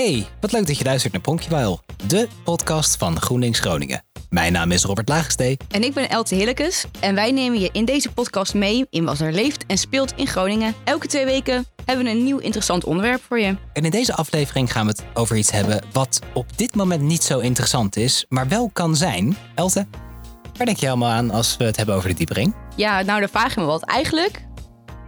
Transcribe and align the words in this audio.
Hey, 0.00 0.26
wat 0.40 0.52
leuk 0.52 0.66
dat 0.66 0.78
je 0.78 0.84
luistert 0.84 1.12
naar 1.12 1.22
Pronkjewijl, 1.22 1.80
de 2.06 2.28
podcast 2.44 2.96
van 2.96 3.20
GroenLinks 3.20 3.60
Groningen. 3.60 4.04
Mijn 4.28 4.52
naam 4.52 4.72
is 4.72 4.84
Robert 4.84 5.08
Laagstee. 5.08 5.56
En 5.70 5.82
ik 5.82 5.94
ben 5.94 6.08
Elte 6.08 6.34
Hillekes 6.34 6.84
en 7.00 7.14
wij 7.14 7.30
nemen 7.30 7.60
je 7.60 7.68
in 7.72 7.84
deze 7.84 8.12
podcast 8.12 8.54
mee 8.54 8.86
in 8.90 9.04
wat 9.04 9.18
er 9.18 9.32
leeft 9.32 9.66
en 9.66 9.78
speelt 9.78 10.12
in 10.16 10.26
Groningen. 10.26 10.74
Elke 10.84 11.06
twee 11.06 11.24
weken 11.24 11.66
hebben 11.84 12.04
we 12.04 12.10
een 12.10 12.24
nieuw 12.24 12.38
interessant 12.38 12.84
onderwerp 12.84 13.22
voor 13.22 13.40
je. 13.40 13.56
En 13.72 13.84
in 13.84 13.90
deze 13.90 14.14
aflevering 14.14 14.72
gaan 14.72 14.86
we 14.86 14.90
het 14.90 15.04
over 15.14 15.36
iets 15.36 15.50
hebben 15.50 15.84
wat 15.92 16.20
op 16.34 16.58
dit 16.58 16.74
moment 16.74 17.02
niet 17.02 17.22
zo 17.22 17.38
interessant 17.38 17.96
is, 17.96 18.24
maar 18.28 18.48
wel 18.48 18.70
kan 18.72 18.96
zijn. 18.96 19.36
Elte, 19.54 19.86
waar 20.56 20.66
denk 20.66 20.78
je 20.78 20.86
helemaal 20.86 21.10
aan 21.10 21.30
als 21.30 21.56
we 21.56 21.64
het 21.64 21.76
hebben 21.76 21.94
over 21.94 22.08
de 22.08 22.14
diepering? 22.14 22.54
Ja, 22.76 23.02
nou 23.02 23.20
daar 23.20 23.30
vraag 23.30 23.54
je 23.54 23.60
me 23.60 23.66
wat. 23.66 23.82
Eigenlijk 23.82 24.46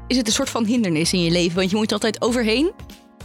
is 0.06 0.16
het 0.16 0.26
een 0.26 0.32
soort 0.32 0.50
van 0.50 0.64
hindernis 0.64 1.12
in 1.12 1.22
je 1.22 1.30
leven, 1.30 1.56
want 1.56 1.70
je 1.70 1.76
moet 1.76 1.86
er 1.86 1.92
altijd 1.92 2.22
overheen. 2.22 2.72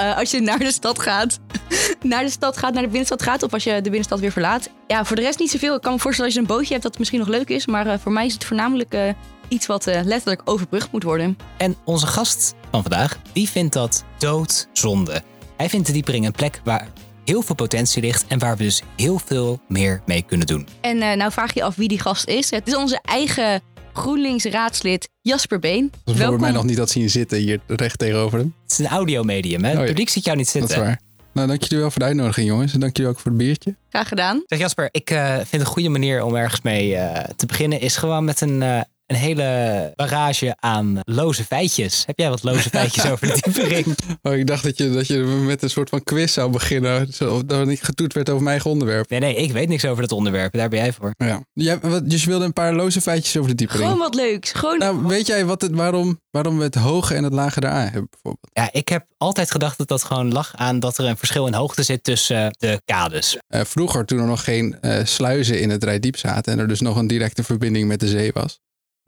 Uh, 0.01 0.17
als 0.17 0.31
je 0.31 0.39
naar 0.39 0.59
de 0.59 0.71
stad 0.71 0.99
gaat, 0.99 1.39
naar 2.01 2.23
de 2.23 2.29
stad 2.29 2.57
gaat, 2.57 2.73
naar 2.73 2.81
de 2.81 2.87
binnenstad 2.87 3.21
gaat, 3.21 3.43
of 3.43 3.53
als 3.53 3.63
je 3.63 3.73
de 3.73 3.81
binnenstad 3.81 4.19
weer 4.19 4.31
verlaat. 4.31 4.69
Ja, 4.87 5.05
voor 5.05 5.15
de 5.15 5.21
rest 5.21 5.39
niet 5.39 5.51
zoveel. 5.51 5.75
Ik 5.75 5.81
kan 5.81 5.93
me 5.93 5.99
voorstellen 5.99 6.31
als 6.31 6.41
je 6.41 6.47
een 6.47 6.55
bootje 6.55 6.71
hebt 6.71 6.81
dat 6.81 6.91
het 6.91 6.99
misschien 6.99 7.19
nog 7.19 7.29
leuk 7.29 7.49
is, 7.49 7.65
maar 7.65 7.87
uh, 7.87 7.93
voor 7.99 8.11
mij 8.11 8.25
is 8.25 8.33
het 8.33 8.45
voornamelijk 8.45 8.93
uh, 8.93 9.09
iets 9.47 9.65
wat 9.65 9.85
letterlijk 9.85 10.41
overbrugd 10.45 10.91
moet 10.91 11.03
worden. 11.03 11.37
En 11.57 11.75
onze 11.83 12.07
gast 12.07 12.53
van 12.71 12.81
vandaag, 12.81 13.19
die 13.33 13.49
vindt 13.49 13.73
dat 13.73 14.03
doodzonde. 14.17 15.21
Hij 15.57 15.69
vindt 15.69 15.87
de 15.87 15.93
diepering 15.93 16.25
een 16.25 16.31
plek 16.31 16.61
waar 16.63 16.87
heel 17.25 17.41
veel 17.41 17.55
potentie 17.55 18.01
ligt 18.01 18.25
en 18.27 18.39
waar 18.39 18.57
we 18.57 18.63
dus 18.63 18.81
heel 18.95 19.19
veel 19.25 19.59
meer 19.67 20.01
mee 20.05 20.21
kunnen 20.21 20.47
doen. 20.47 20.67
En 20.81 20.97
nou 20.97 21.31
vraag 21.31 21.53
je 21.53 21.63
af 21.63 21.75
wie 21.75 21.87
die 21.87 21.99
gast 21.99 22.27
is. 22.27 22.49
Het 22.49 22.67
is 22.67 22.75
onze 22.75 22.99
eigen 23.01 23.61
GroenLinks 23.97 24.43
raadslid 24.43 25.09
Jasper 25.21 25.59
Been. 25.59 25.91
Dat 26.03 26.15
Welkom. 26.15 26.39
mij 26.39 26.51
nog 26.51 26.63
niet 26.63 26.77
dat 26.77 26.89
zien 26.89 27.09
zitten 27.09 27.37
hier 27.37 27.59
recht 27.67 27.99
tegenover 27.99 28.37
hem. 28.37 28.53
Het 28.63 28.71
is 28.71 28.77
een 28.77 28.87
audiomedium, 28.87 29.63
hè? 29.63 29.71
Oh, 29.71 29.77
het 29.77 29.87
publiek 29.87 30.09
ziet 30.09 30.25
jou 30.25 30.37
niet 30.37 30.49
zitten. 30.49 30.69
Dat 30.69 30.79
is 30.79 30.83
waar. 30.83 30.99
Nou, 31.33 31.47
dank 31.47 31.61
jullie 31.61 31.77
wel 31.77 31.91
voor 31.91 31.99
de 31.99 32.05
uitnodiging, 32.05 32.47
jongens. 32.47 32.73
En 32.73 32.79
dank 32.79 32.97
jullie 32.97 33.11
ook 33.11 33.19
voor 33.19 33.31
het 33.31 33.39
biertje. 33.39 33.75
Graag 33.89 34.07
gedaan. 34.07 34.43
Zeg 34.45 34.59
Jasper, 34.59 34.89
ik 34.91 35.11
uh, 35.11 35.35
vind 35.35 35.61
een 35.61 35.67
goede 35.67 35.89
manier 35.89 36.23
om 36.23 36.35
ergens 36.35 36.61
mee 36.61 36.91
uh, 36.91 37.19
te 37.35 37.45
beginnen... 37.45 37.79
is 37.79 37.97
gewoon 37.97 38.25
met 38.25 38.41
een, 38.41 38.61
uh, 38.61 38.81
een 39.07 39.15
hele 39.15 39.91
barrage 39.95 40.55
aan 40.59 40.99
loze 41.03 41.43
feitjes. 41.43 42.03
Heb 42.05 42.17
jij 42.19 42.29
wat 42.29 42.43
loze 42.43 42.69
feitjes 42.69 43.05
over 43.11 43.27
de 43.27 43.39
diepering? 43.41 43.97
Oh, 44.21 44.33
ik 44.33 44.47
dacht 44.47 44.63
dat 44.63 44.77
je, 44.77 44.91
dat 44.91 45.07
je 45.07 45.17
met 45.45 45.63
een 45.63 45.69
soort 45.69 45.89
van 45.89 46.03
quiz 46.03 46.33
zou 46.33 46.51
beginnen. 46.51 47.09
Dat 47.17 47.51
er 47.51 47.65
niet 47.65 47.83
getoet 47.83 48.13
werd 48.13 48.29
over 48.29 48.41
mijn 48.41 48.51
eigen 48.51 48.71
onderwerp. 48.71 49.09
Nee, 49.09 49.19
nee, 49.19 49.35
ik 49.35 49.51
weet 49.51 49.67
niks 49.67 49.85
over 49.85 50.01
dat 50.01 50.11
onderwerp. 50.11 50.53
Daar 50.53 50.69
ben 50.69 50.79
jij 50.79 50.93
voor. 50.93 51.13
Ja. 51.17 51.41
Jij, 51.53 51.79
wat, 51.79 52.09
dus 52.09 52.23
je 52.23 52.29
wilde 52.29 52.45
een 52.45 52.53
paar 52.53 52.73
loze 52.73 53.01
feitjes 53.01 53.37
over 53.37 53.49
de 53.49 53.55
diepering? 53.55 53.85
Gewoon 53.85 54.01
wat 54.01 54.15
leuks. 54.15 54.51
Gewoon... 54.51 54.77
Nou, 54.77 55.05
weet 55.05 55.27
jij 55.27 55.45
wat 55.45 55.61
het, 55.61 55.71
waarom, 55.71 56.19
waarom 56.29 56.57
we 56.57 56.63
het 56.63 56.75
hoge 56.75 57.13
en 57.13 57.23
het 57.23 57.33
lage 57.33 57.59
daar 57.59 57.83
hebben 57.83 58.07
bijvoorbeeld? 58.09 58.49
Ja, 58.53 58.69
ik 58.71 58.89
heb 58.89 59.05
altijd 59.17 59.51
gedacht 59.51 59.77
dat 59.77 59.87
dat 59.87 60.03
gewoon 60.03 60.31
lag 60.31 60.55
aan 60.55 60.79
dat 60.79 60.97
er 60.97 61.05
een 61.05 61.17
verschil 61.17 61.47
in 61.47 61.53
hoogte 61.53 61.83
zit 61.83 62.03
tussen 62.03 62.37
uh, 62.37 62.47
de 62.51 62.81
kades. 62.85 63.37
Uh, 63.49 63.61
vroeger, 63.63 64.05
toen 64.05 64.19
er 64.19 64.25
nog 64.25 64.43
geen 64.43 64.77
uh, 64.81 64.99
sluizen 65.03 65.61
in 65.61 65.69
het 65.69 65.83
Rijdiep 65.83 66.17
zaten 66.17 66.53
en 66.53 66.59
er 66.59 66.67
dus 66.67 66.81
nog 66.81 66.95
een 66.95 67.07
directe 67.07 67.43
verbinding 67.43 67.87
met 67.87 67.99
de 67.99 68.07
zee 68.07 68.31
was, 68.33 68.59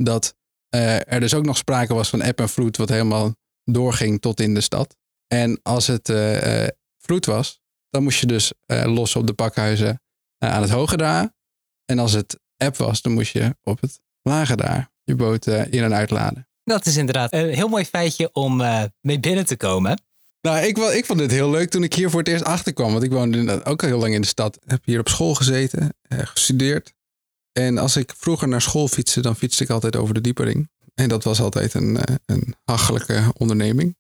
dat 0.04 0.36
uh, 0.76 1.12
er 1.12 1.20
dus 1.20 1.34
ook 1.34 1.46
nog 1.46 1.58
sprake 1.58 1.94
was 1.94 2.10
van 2.10 2.22
eb 2.22 2.40
en 2.40 2.50
vloed, 2.50 2.78
wat 2.78 2.90
helemaal 2.90 3.36
doorging 3.64 4.22
tot 4.22 4.40
in 4.40 4.54
de 4.54 4.62
stad. 4.62 4.96
En 5.28 5.60
als 5.64 5.88
het 5.88 6.10
uh, 6.10 6.68
vloed 6.98 7.26
was, 7.26 7.62
dan 7.90 8.04
moest 8.04 8.20
je 8.20 8.26
dus 8.26 8.54
los 8.68 9.16
op 9.16 9.28
de 9.28 9.34
pakhuizen 9.34 10.02
aan 10.38 10.62
het 10.62 10.72
hoge 10.72 10.98
daar. 10.98 11.34
En 11.86 12.00
als 12.00 12.14
het 12.14 12.40
eb 12.58 12.78
was, 12.78 13.02
dan 13.02 13.14
moest 13.14 13.32
je 13.32 13.56
op 13.64 13.82
het 13.82 14.00
lage 14.22 14.56
daar 14.56 14.92
je 15.04 15.16
boot 15.16 15.48
in 15.48 15.84
en 15.84 15.94
uitladen. 15.94 16.48
Dat 16.64 16.86
is 16.86 16.98
inderdaad 16.98 17.34
een 17.34 17.54
heel 17.54 17.68
mooi 17.68 17.86
feitje 17.86 18.30
om 18.34 18.58
mee 19.02 19.20
binnen 19.20 19.46
te 19.46 19.58
komen. 19.58 20.02
Nou, 20.42 20.66
ik, 20.66 20.78
ik 20.78 21.06
vond 21.06 21.20
het 21.20 21.32
heel 21.32 21.50
leuk 21.50 21.70
toen 21.70 21.84
ik 21.84 21.94
hier 21.94 22.10
voor 22.10 22.20
het 22.20 22.28
eerst 22.28 22.44
achterkwam. 22.44 22.92
Want 22.92 23.04
ik 23.04 23.12
woonde 23.12 23.66
ook 23.66 23.82
al 23.82 23.88
heel 23.88 24.00
lang 24.00 24.14
in 24.14 24.22
de 24.22 24.28
stad. 24.28 24.60
Heb 24.66 24.86
hier 24.86 25.00
op 25.00 25.10
school 25.10 25.36
gezeten, 25.36 25.94
gestudeerd. 26.08 26.94
En 27.60 27.78
als 27.78 27.96
ik 27.96 28.14
vroeger 28.18 28.48
naar 28.48 28.62
school 28.62 28.88
fietste, 28.88 29.22
dan 29.22 29.36
fietste 29.36 29.64
ik 29.64 29.70
altijd 29.70 29.96
over 29.96 30.14
de 30.14 30.22
diepering. 30.22 30.70
En 30.94 31.10
dat 31.10 31.24
was 31.24 31.42
altijd 31.42 31.74
een, 31.74 31.98
eh, 31.98 32.16
een 32.26 32.56
hachelijke 32.64 33.24
onderneming. 33.38 33.98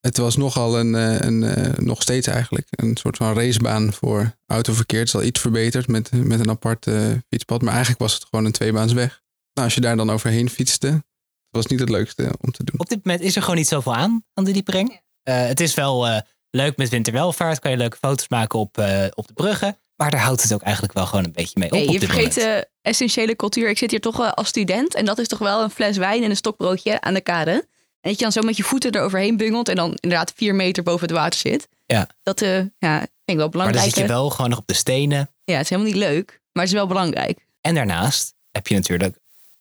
Het 0.00 0.16
was 0.16 0.36
nogal 0.36 0.78
een, 0.78 0.94
eh, 0.94 1.14
een, 1.14 1.42
een, 1.42 1.74
eh, 1.74 1.78
nog 1.78 2.02
steeds 2.02 2.26
eigenlijk, 2.26 2.66
een 2.70 2.96
soort 2.96 3.16
van 3.16 3.34
racebaan 3.34 3.92
voor 3.92 4.36
autoverkeer. 4.46 4.98
Het 4.98 5.08
is 5.08 5.14
al 5.14 5.22
iets 5.22 5.40
verbeterd 5.40 5.86
met, 5.86 6.12
met 6.12 6.40
een 6.40 6.50
apart 6.50 6.86
fietspad. 7.28 7.62
Maar 7.62 7.72
eigenlijk 7.72 8.02
was 8.02 8.14
het 8.14 8.24
gewoon 8.30 8.44
een 8.44 8.52
tweebaansweg. 8.52 9.22
Nou, 9.52 9.66
als 9.66 9.74
je 9.74 9.80
daar 9.80 9.96
dan 9.96 10.10
overheen 10.10 10.50
fietste, 10.50 11.04
was 11.50 11.66
niet 11.66 11.80
het 11.80 11.88
leukste 11.88 12.32
om 12.40 12.50
te 12.50 12.64
doen. 12.64 12.80
Op 12.80 12.88
dit 12.88 13.04
moment 13.04 13.24
is 13.24 13.36
er 13.36 13.42
gewoon 13.42 13.56
niet 13.56 13.68
zoveel 13.68 13.94
aan, 13.94 14.24
aan 14.34 14.44
de 14.44 14.52
diepering. 14.52 15.00
het 15.22 15.60
is 15.60 15.74
wel 15.74 16.22
leuk 16.50 16.76
met 16.76 16.88
winterwelvaart. 16.88 17.58
Kan 17.58 17.70
je 17.70 17.76
leuke 17.76 17.96
foto's 17.96 18.28
maken 18.28 18.58
op, 18.58 18.78
op 19.14 19.26
de 19.26 19.32
bruggen. 19.34 19.81
Maar 20.02 20.10
daar 20.10 20.20
houdt 20.20 20.42
het 20.42 20.52
ook 20.52 20.62
eigenlijk 20.62 20.92
wel 20.92 21.06
gewoon 21.06 21.24
een 21.24 21.32
beetje 21.32 21.58
mee 21.58 21.70
op. 21.70 21.76
Hey, 21.76 21.86
je 21.86 21.98
vergeet 21.98 22.34
de 22.34 22.68
essentiële 22.82 23.36
cultuur. 23.36 23.68
Ik 23.68 23.78
zit 23.78 23.90
hier 23.90 24.00
toch 24.00 24.16
wel 24.16 24.34
als 24.34 24.48
student. 24.48 24.94
En 24.94 25.04
dat 25.04 25.18
is 25.18 25.28
toch 25.28 25.38
wel 25.38 25.62
een 25.62 25.70
fles 25.70 25.96
wijn 25.96 26.22
en 26.22 26.30
een 26.30 26.36
stokbroodje 26.36 27.00
aan 27.00 27.14
de 27.14 27.20
kade. 27.20 27.50
En 27.50 28.10
dat 28.10 28.12
je 28.12 28.22
dan 28.22 28.32
zo 28.32 28.42
met 28.42 28.56
je 28.56 28.62
voeten 28.62 28.94
eroverheen 28.94 29.36
bungelt. 29.36 29.68
En 29.68 29.76
dan 29.76 29.96
inderdaad 30.00 30.32
vier 30.36 30.54
meter 30.54 30.82
boven 30.82 31.06
het 31.08 31.16
water 31.16 31.40
zit. 31.40 31.68
Ja. 31.86 32.08
Dat 32.22 32.42
uh, 32.42 32.56
ja, 32.78 32.98
vind 32.98 33.10
ik 33.24 33.36
wel 33.36 33.48
belangrijk. 33.48 33.58
Maar 33.58 33.72
dan 33.72 33.82
zit 33.82 33.94
je 33.94 34.06
wel 34.06 34.30
gewoon 34.30 34.50
nog 34.50 34.58
op 34.58 34.66
de 34.66 34.74
stenen. 34.74 35.30
Ja, 35.44 35.54
het 35.54 35.62
is 35.62 35.68
helemaal 35.70 35.92
niet 35.92 36.02
leuk. 36.02 36.40
Maar 36.52 36.62
het 36.62 36.72
is 36.72 36.78
wel 36.78 36.86
belangrijk. 36.86 37.46
En 37.60 37.74
daarnaast 37.74 38.34
heb 38.50 38.66
je 38.66 38.74
natuurlijk 38.74 39.18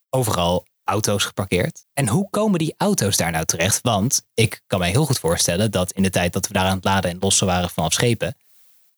overal 0.10 0.66
auto's 0.84 1.24
geparkeerd. 1.24 1.86
En 1.94 2.08
hoe 2.08 2.30
komen 2.30 2.60
die 2.60 2.74
auto's 2.78 3.18
daar 3.18 3.32
nou 3.32 3.46
terecht? 3.46 3.80
Want 3.82 4.26
ik 4.34 4.62
kan 4.68 4.80
mij 4.80 4.90
heel 4.90 5.06
goed 5.06 5.20
voorstellen 5.20 5.72
dat 5.72 5.92
in 5.92 6.04
de 6.04 6.10
tijd 6.10 6.34
dat 6.34 6.48
we 6.48 6.54
daar 6.54 6.66
aan 6.66 6.76
het 6.76 6.86
laden 6.86 7.12
en 7.12 7.18
lossen 7.20 7.48
waren 7.48 7.70
vanaf 7.70 7.94
schepen, 7.94 8.38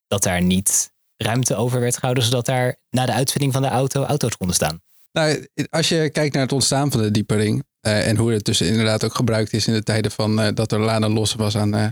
dat 0.08 0.24
daar 0.24 0.42
niet 0.42 0.92
ruimte 1.24 1.56
over 1.56 1.80
werd 1.80 1.96
gehouden, 1.96 2.24
zodat 2.24 2.46
daar 2.46 2.76
na 2.90 3.06
de 3.06 3.14
uitvinding 3.14 3.54
van 3.54 3.62
de 3.62 3.68
auto 3.68 4.04
auto's 4.04 4.38
konden 4.38 4.56
staan. 4.56 4.82
Nou, 5.12 5.48
als 5.70 5.90
je 5.90 6.10
kijkt 6.10 6.34
naar 6.34 6.44
het 6.44 6.52
ontstaan 6.52 6.92
van 6.92 7.02
de 7.02 7.12
diepering 7.12 7.64
uh, 7.88 8.08
en 8.08 8.18
hoe 8.18 8.32
het 8.32 8.46
dus 8.46 8.62
inderdaad 8.62 9.04
ook 9.04 9.16
gebruikt 9.16 9.54
is 9.54 9.68
in 9.68 9.74
de 9.74 9.84
tijden 9.84 10.12
van 10.12 10.40
uh, 10.40 10.48
dat 10.54 10.72
er 10.72 10.80
laden 10.80 11.12
los 11.12 11.34
was 11.34 11.58
aan 11.58 11.76
uh, 11.76 11.88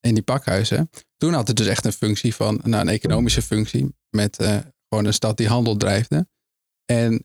in 0.00 0.14
die 0.14 0.22
pakhuizen. 0.22 0.90
Toen 1.16 1.32
had 1.32 1.48
het 1.48 1.56
dus 1.56 1.66
echt 1.66 1.84
een 1.84 1.92
functie 1.92 2.34
van, 2.34 2.60
nou, 2.62 2.82
een 2.82 2.88
economische 2.88 3.42
functie 3.42 3.94
met 4.10 4.36
gewoon 4.88 5.04
een 5.04 5.14
stad 5.14 5.36
die 5.36 5.48
handel 5.48 5.76
drijfde. 5.76 6.26
En 6.84 7.24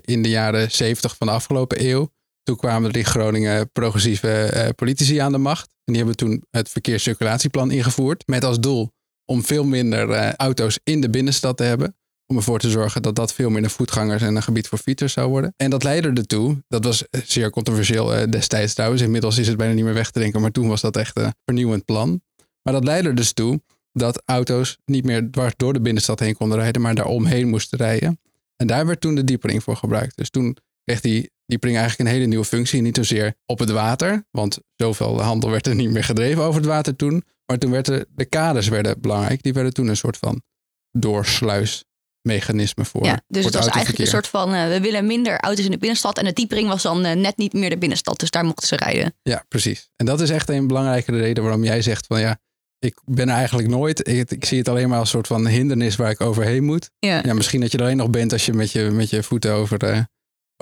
in 0.00 0.22
de 0.22 0.28
jaren 0.28 0.70
zeventig 0.70 1.16
van 1.16 1.26
de 1.26 1.32
afgelopen 1.32 1.84
eeuw, 1.84 2.10
toen 2.42 2.56
kwamen 2.56 2.90
er 2.90 2.96
in 2.96 3.04
Groningen 3.04 3.72
progressieve 3.72 4.72
politici 4.76 5.18
aan 5.18 5.32
de 5.32 5.38
macht. 5.38 5.68
En 5.84 5.92
die 5.92 5.96
hebben 5.96 6.16
toen 6.16 6.44
het 6.50 6.68
verkeerscirculatieplan 6.68 7.70
ingevoerd 7.70 8.26
met 8.26 8.44
als 8.44 8.60
doel 8.60 8.92
om 9.30 9.44
veel 9.44 9.64
minder 9.64 10.08
uh, 10.08 10.32
auto's 10.32 10.78
in 10.84 11.00
de 11.00 11.10
binnenstad 11.10 11.56
te 11.56 11.62
hebben. 11.62 11.96
Om 12.26 12.36
ervoor 12.36 12.58
te 12.58 12.70
zorgen 12.70 13.02
dat 13.02 13.14
dat 13.14 13.32
veel 13.32 13.50
minder 13.50 13.70
voetgangers 13.70 14.22
en 14.22 14.36
een 14.36 14.42
gebied 14.42 14.68
voor 14.68 14.78
fietsers 14.78 15.12
zou 15.12 15.28
worden. 15.28 15.54
En 15.56 15.70
dat 15.70 15.82
leidde 15.82 16.12
ertoe, 16.12 16.62
dat 16.68 16.84
was 16.84 17.04
zeer 17.10 17.50
controversieel 17.50 18.16
uh, 18.16 18.22
destijds 18.30 18.74
trouwens. 18.74 19.02
Inmiddels 19.02 19.38
is 19.38 19.48
het 19.48 19.56
bijna 19.56 19.74
niet 19.74 19.84
meer 19.84 19.94
weg 19.94 20.10
te 20.10 20.18
denken, 20.18 20.40
maar 20.40 20.50
toen 20.50 20.68
was 20.68 20.80
dat 20.80 20.96
echt 20.96 21.18
een 21.18 21.34
vernieuwend 21.44 21.84
plan. 21.84 22.20
Maar 22.62 22.72
dat 22.72 22.84
leidde 22.84 23.14
dus 23.14 23.32
toe 23.32 23.60
dat 23.92 24.22
auto's 24.24 24.78
niet 24.84 25.04
meer 25.04 25.30
dwars 25.30 25.52
door 25.56 25.72
de 25.72 25.80
binnenstad 25.80 26.20
heen 26.20 26.36
konden 26.36 26.58
rijden, 26.58 26.82
maar 26.82 26.94
daar 26.94 27.06
omheen 27.06 27.48
moesten 27.48 27.78
rijden. 27.78 28.20
En 28.56 28.66
daar 28.66 28.86
werd 28.86 29.00
toen 29.00 29.14
de 29.14 29.24
diepering 29.24 29.62
voor 29.62 29.76
gebruikt. 29.76 30.16
Dus 30.16 30.30
toen 30.30 30.56
kreeg 30.84 31.00
die 31.00 31.30
diepering 31.48 31.78
eigenlijk 31.78 32.08
een 32.08 32.14
hele 32.14 32.28
nieuwe 32.28 32.44
functie. 32.44 32.82
Niet 32.82 32.96
zozeer 32.96 33.34
op 33.46 33.58
het 33.58 33.70
water, 33.70 34.26
want 34.30 34.58
zoveel 34.76 35.20
handel 35.22 35.50
werd 35.50 35.66
er 35.66 35.74
niet 35.74 35.90
meer 35.90 36.04
gedreven 36.04 36.42
over 36.42 36.60
het 36.60 36.70
water 36.70 36.96
toen. 36.96 37.24
Maar 37.46 37.58
toen 37.58 37.70
werden 37.70 38.06
de 38.14 38.24
kaders 38.24 38.68
werden 38.68 39.00
belangrijk. 39.00 39.42
Die 39.42 39.52
werden 39.52 39.72
toen 39.72 39.88
een 39.88 39.96
soort 39.96 40.16
van 40.16 40.42
doorsluismechanisme 40.90 42.84
voor. 42.84 43.04
Ja, 43.04 43.20
dus 43.26 43.44
het, 43.44 43.54
was 43.54 43.66
eigenlijk 43.66 43.98
een 43.98 44.06
soort 44.06 44.28
van: 44.28 44.54
uh, 44.54 44.68
we 44.68 44.80
willen 44.80 45.06
minder 45.06 45.40
auto's 45.40 45.64
in 45.64 45.70
de 45.70 45.78
binnenstad. 45.78 46.18
En 46.18 46.24
de 46.24 46.32
diepering 46.32 46.68
was 46.68 46.82
dan 46.82 47.06
uh, 47.06 47.12
net 47.12 47.36
niet 47.36 47.52
meer 47.52 47.70
de 47.70 47.78
binnenstad. 47.78 48.20
Dus 48.20 48.30
daar 48.30 48.44
mochten 48.44 48.68
ze 48.68 48.76
rijden. 48.76 49.14
Ja, 49.22 49.44
precies. 49.48 49.90
En 49.96 50.06
dat 50.06 50.20
is 50.20 50.30
echt 50.30 50.48
een 50.48 50.66
belangrijke 50.66 51.12
reden 51.12 51.42
waarom 51.42 51.64
jij 51.64 51.82
zegt: 51.82 52.06
van 52.06 52.20
ja, 52.20 52.38
ik 52.78 53.00
ben 53.04 53.28
er 53.28 53.34
eigenlijk 53.34 53.68
nooit. 53.68 54.08
Ik, 54.08 54.30
ik, 54.30 54.44
zie 54.44 54.58
het 54.58 54.68
alleen 54.68 54.88
maar 54.88 54.98
als 54.98 55.08
een 55.08 55.14
soort 55.14 55.26
van 55.26 55.46
hindernis 55.46 55.96
waar 55.96 56.10
ik 56.10 56.20
overheen 56.20 56.64
moet. 56.64 56.90
Ja. 56.98 57.22
ja 57.24 57.34
misschien 57.34 57.60
dat 57.60 57.72
je 57.72 57.78
er 57.78 57.84
alleen 57.84 57.96
nog 57.96 58.10
bent 58.10 58.32
als 58.32 58.46
je 58.46 58.52
met 58.52 58.72
je, 58.72 58.90
met 58.90 59.10
je 59.10 59.22
voeten 59.22 59.52
over 59.52 59.78
de, 59.78 60.06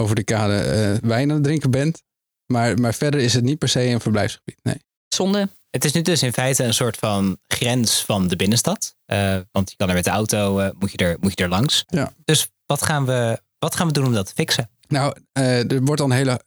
over 0.01 0.15
de 0.15 0.25
kade 0.25 0.55
uh, 1.03 1.09
wijn 1.09 1.29
aan 1.29 1.35
het 1.35 1.45
drinken 1.45 1.71
bent. 1.71 2.03
Maar, 2.47 2.81
maar 2.81 2.95
verder 2.95 3.21
is 3.21 3.35
het 3.35 3.45
niet 3.45 3.59
per 3.59 3.69
se 3.69 3.87
een 3.87 4.01
verblijfsgebied. 4.01 4.59
Nee. 4.63 4.81
Zonde. 5.09 5.49
Het 5.71 5.85
is 5.85 5.93
nu 5.93 6.03
dus 6.03 6.23
in 6.23 6.33
feite 6.33 6.65
een 6.65 6.75
soort 6.75 6.97
van 6.97 7.39
grens 7.47 8.05
van 8.05 8.29
de 8.29 8.37
binnenstad. 8.37 8.97
Uh, 9.07 9.39
want 9.53 9.71
je 9.71 9.77
kan 9.77 9.89
er 9.89 9.95
met 9.95 10.05
de 10.05 10.11
auto, 10.11 10.61
uh, 10.61 10.69
moet, 10.79 10.91
je 10.91 10.97
er, 10.97 11.17
moet 11.21 11.39
je 11.39 11.45
er 11.45 11.51
langs. 11.51 11.85
Ja. 11.87 12.13
Dus 12.25 12.49
wat 12.67 12.83
gaan, 12.83 13.07
we, 13.07 13.41
wat 13.59 13.77
gaan 13.77 13.87
we 13.87 13.93
doen 13.93 14.07
om 14.07 14.13
dat 14.13 14.27
te 14.27 14.33
fixen? 14.35 14.71
Nou, 14.89 15.17
uh, 15.39 15.71
er 15.71 15.83
wordt 15.83 16.01
al 16.01 16.07
een 16.07 16.17
hele, 16.17 16.41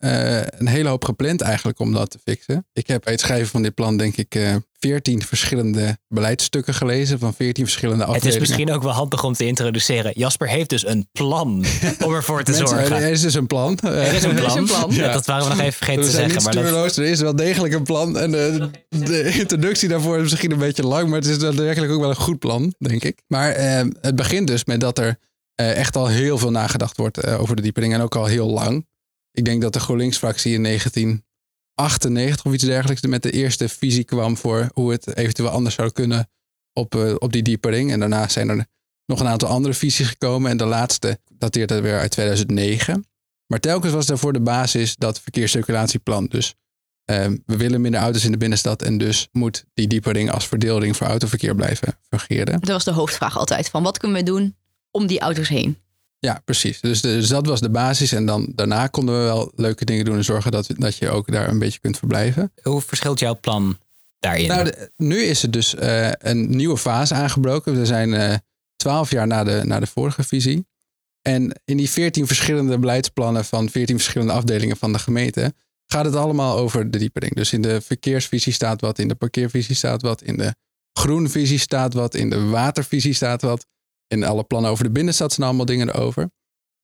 een 0.57 0.67
hele 0.67 0.89
hoop 0.89 1.05
gepland 1.05 1.41
eigenlijk 1.41 1.79
om 1.79 1.93
dat 1.93 2.09
te 2.09 2.19
fixen. 2.23 2.67
Ik 2.73 2.87
heb 2.87 3.03
bij 3.03 3.13
het 3.13 3.21
schrijven 3.21 3.47
van 3.47 3.61
dit 3.61 3.73
plan 3.73 3.97
denk 3.97 4.17
ik 4.17 4.35
veertien 4.79 5.21
verschillende 5.21 5.97
beleidsstukken 6.07 6.73
gelezen 6.73 7.19
van 7.19 7.33
veertien 7.33 7.63
verschillende 7.65 8.03
Het 8.03 8.13
afdelingen. 8.13 8.41
is 8.41 8.47
misschien 8.49 8.71
ook 8.71 8.83
wel 8.83 8.91
handig 8.91 9.23
om 9.23 9.33
te 9.33 9.45
introduceren. 9.45 10.11
Jasper 10.15 10.47
heeft 10.47 10.69
dus 10.69 10.87
een 10.87 11.07
plan 11.11 11.65
om 12.05 12.13
ervoor 12.13 12.43
te 12.43 12.51
Mensen, 12.51 12.67
zorgen. 12.67 12.95
Er 12.95 13.11
is 13.11 13.21
dus 13.21 13.33
een 13.33 13.47
plan. 13.47 13.77
Er 13.79 14.13
is 14.13 14.23
een 14.23 14.31
is 14.37 14.41
plan. 14.41 14.57
een 14.57 14.65
plan. 14.65 14.91
Ja, 14.91 15.11
dat 15.11 15.25
waren 15.25 15.43
we 15.43 15.49
nog 15.49 15.59
even 15.59 15.73
vergeten 15.73 16.03
te 16.03 16.09
zeggen. 16.11 16.43
Maar 16.43 16.53
dat, 16.53 16.95
er 16.95 17.03
is 17.03 17.19
wel 17.19 17.35
degelijk 17.35 17.73
een 17.73 17.83
plan. 17.83 18.17
En 18.17 18.31
de, 18.31 18.69
de 18.89 19.31
introductie 19.39 19.89
daarvoor 19.89 20.15
is 20.17 20.29
misschien 20.29 20.51
een 20.51 20.57
beetje 20.57 20.87
lang, 20.87 21.09
maar 21.09 21.19
het 21.19 21.27
is 21.27 21.39
daadwerkelijk 21.39 21.91
ook 21.91 21.99
wel 21.99 22.09
een 22.09 22.15
goed 22.15 22.39
plan, 22.39 22.73
denk 22.77 23.03
ik. 23.03 23.21
Maar 23.27 23.51
eh, 23.51 23.85
het 24.01 24.15
begint 24.15 24.47
dus 24.47 24.65
met 24.65 24.79
dat 24.79 24.97
er 24.97 25.19
eh, 25.55 25.75
echt 25.77 25.95
al 25.95 26.07
heel 26.07 26.37
veel 26.37 26.51
nagedacht 26.51 26.97
wordt 26.97 27.17
eh, 27.17 27.41
over 27.41 27.55
de 27.55 27.61
diepering 27.61 27.93
en 27.93 28.01
ook 28.01 28.15
al 28.15 28.25
heel 28.25 28.49
lang. 28.49 28.87
Ik 29.31 29.45
denk 29.45 29.61
dat 29.61 29.73
de 29.73 29.79
GroenLinks-fractie 29.79 30.53
in 30.53 30.61
1998 31.79 32.45
of 32.45 32.53
iets 32.53 32.63
dergelijks 32.63 33.01
met 33.01 33.23
de 33.23 33.31
eerste 33.31 33.69
visie 33.69 34.03
kwam 34.03 34.37
voor 34.37 34.69
hoe 34.73 34.91
het 34.91 35.17
eventueel 35.17 35.49
anders 35.49 35.75
zou 35.75 35.91
kunnen 35.91 36.29
op, 36.73 36.95
eh, 36.95 37.15
op 37.17 37.33
die 37.33 37.41
diepering. 37.41 37.91
En 37.91 37.99
daarna 37.99 38.27
zijn 38.27 38.49
er 38.49 38.65
nog 39.05 39.19
een 39.19 39.27
aantal 39.27 39.49
andere 39.49 39.73
visies 39.73 40.07
gekomen. 40.07 40.51
En 40.51 40.57
de 40.57 40.65
laatste 40.65 41.19
dateert 41.33 41.71
er 41.71 41.81
weer 41.81 41.99
uit 41.99 42.11
2009. 42.11 43.05
Maar 43.47 43.59
telkens 43.59 43.93
was 43.93 44.05
daarvoor 44.05 44.33
de 44.33 44.41
basis 44.41 44.95
dat 44.95 45.21
verkeerscirculatieplan. 45.21 46.25
Dus 46.25 46.55
eh, 47.05 47.27
we 47.45 47.57
willen 47.57 47.81
minder 47.81 48.01
auto's 48.01 48.25
in 48.25 48.31
de 48.31 48.37
binnenstad. 48.37 48.81
En 48.81 48.97
dus 48.97 49.27
moet 49.31 49.65
die 49.73 49.87
diepering 49.87 50.31
als 50.31 50.47
verdeelding 50.47 50.97
voor 50.97 51.07
autoverkeer 51.07 51.55
blijven 51.55 51.97
fungeren. 52.09 52.59
Dat 52.59 52.69
was 52.69 52.83
de 52.83 52.91
hoofdvraag 52.91 53.37
altijd. 53.37 53.69
Van 53.69 53.83
wat 53.83 53.97
kunnen 53.97 54.17
we 54.17 54.23
doen 54.23 54.55
om 54.91 55.07
die 55.07 55.19
auto's 55.19 55.47
heen? 55.47 55.77
Ja, 56.19 56.41
precies. 56.45 56.81
Dus, 56.81 57.01
dus 57.01 57.27
dat 57.27 57.45
was 57.45 57.59
de 57.59 57.69
basis. 57.69 58.11
En 58.11 58.25
dan 58.25 58.51
daarna 58.55 58.87
konden 58.87 59.17
we 59.17 59.23
wel 59.23 59.51
leuke 59.55 59.85
dingen 59.85 60.05
doen 60.05 60.15
en 60.15 60.23
zorgen 60.23 60.51
dat, 60.51 60.67
dat 60.77 60.95
je 60.97 61.09
ook 61.09 61.31
daar 61.31 61.49
een 61.49 61.59
beetje 61.59 61.79
kunt 61.79 61.97
verblijven. 61.97 62.51
hoe 62.63 62.81
verschilt 62.81 63.19
jouw 63.19 63.39
plan 63.39 63.77
daarin? 64.19 64.47
Nou, 64.47 64.63
de- 64.63 64.91
nu 64.97 65.21
is 65.23 65.43
er 65.43 65.51
dus 65.51 65.75
eh, 65.75 66.11
een 66.17 66.49
nieuwe 66.55 66.77
fase 66.77 67.13
aangebroken. 67.13 67.79
We 67.79 67.85
zijn 67.85 68.13
eh, 68.13 68.35
twaalf 68.75 69.11
jaar 69.11 69.27
na 69.27 69.43
de, 69.43 69.61
na 69.65 69.79
de 69.79 69.87
vorige 69.87 70.23
visie. 70.23 70.67
En 71.21 71.59
in 71.65 71.77
die 71.77 71.89
veertien 71.89 72.27
verschillende 72.27 72.77
beleidsplannen 72.79 73.45
van 73.45 73.69
veertien 73.69 73.95
verschillende 73.99 74.33
afdelingen 74.33 74.77
van 74.77 74.93
de 74.93 74.99
gemeente 74.99 75.53
gaat 75.85 76.05
het 76.05 76.15
allemaal 76.15 76.57
over 76.57 76.91
de 76.91 76.97
diepering. 76.97 77.35
Dus 77.35 77.53
in 77.53 77.61
de 77.61 77.81
verkeersvisie 77.81 78.53
staat 78.53 78.81
wat, 78.81 78.99
in 78.99 79.07
de 79.07 79.15
parkeervisie 79.15 79.75
staat 79.75 80.01
wat, 80.01 80.21
in 80.21 80.37
de 80.37 80.55
groenvisie 80.93 81.59
staat 81.59 81.93
wat, 81.93 82.15
in 82.15 82.29
de 82.29 82.45
watervisie 82.45 83.13
staat 83.13 83.41
wat. 83.41 83.65
In 84.09 84.23
alle 84.23 84.43
plannen 84.43 84.71
over 84.71 84.83
de 84.83 84.91
binnenstad 84.91 85.33
zijn 85.33 85.47
allemaal 85.47 85.65
dingen 85.65 85.89
erover. 85.89 86.29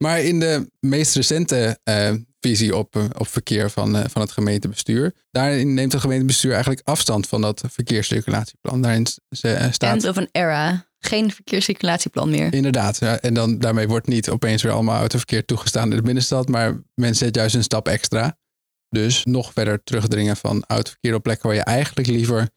Maar 0.03 0.21
in 0.21 0.39
de 0.39 0.71
meest 0.79 1.15
recente 1.15 1.79
eh, 1.83 2.11
visie 2.39 2.75
op, 2.75 2.95
eh, 2.95 3.03
op 3.17 3.27
verkeer 3.27 3.69
van, 3.69 3.95
eh, 3.95 4.03
van 4.09 4.21
het 4.21 4.31
gemeentebestuur, 4.31 5.13
daarin 5.31 5.73
neemt 5.73 5.91
het 5.91 6.01
gemeentebestuur 6.01 6.51
eigenlijk 6.51 6.81
afstand 6.87 7.27
van 7.27 7.41
dat 7.41 7.63
verkeerscirculatieplan. 7.69 8.81
Daarin 8.81 9.07
ze- 9.29 9.67
staat 9.71 9.93
End 9.93 10.07
of 10.07 10.17
an 10.17 10.27
era. 10.31 10.85
Geen 10.99 11.31
verkeerscirculatieplan 11.31 12.29
meer. 12.29 12.53
Inderdaad. 12.53 12.97
Ja, 12.99 13.19
en 13.19 13.33
dan, 13.33 13.59
daarmee 13.59 13.87
wordt 13.87 14.07
niet 14.07 14.29
opeens 14.29 14.61
weer 14.63 14.71
allemaal 14.71 14.99
autoverkeer 14.99 15.45
toegestaan 15.45 15.89
in 15.89 15.95
de 15.95 16.01
binnenstad. 16.01 16.47
Maar 16.47 16.81
men 16.93 17.15
zet 17.15 17.35
juist 17.35 17.55
een 17.55 17.63
stap 17.63 17.87
extra. 17.87 18.37
Dus 18.95 19.25
nog 19.25 19.53
verder 19.53 19.83
terugdringen 19.83 20.37
van 20.37 20.63
autoverkeer 20.67 21.13
op 21.13 21.23
plekken 21.23 21.47
waar 21.47 21.57
je 21.57 21.63
eigenlijk 21.63 22.07
liever 22.07 22.49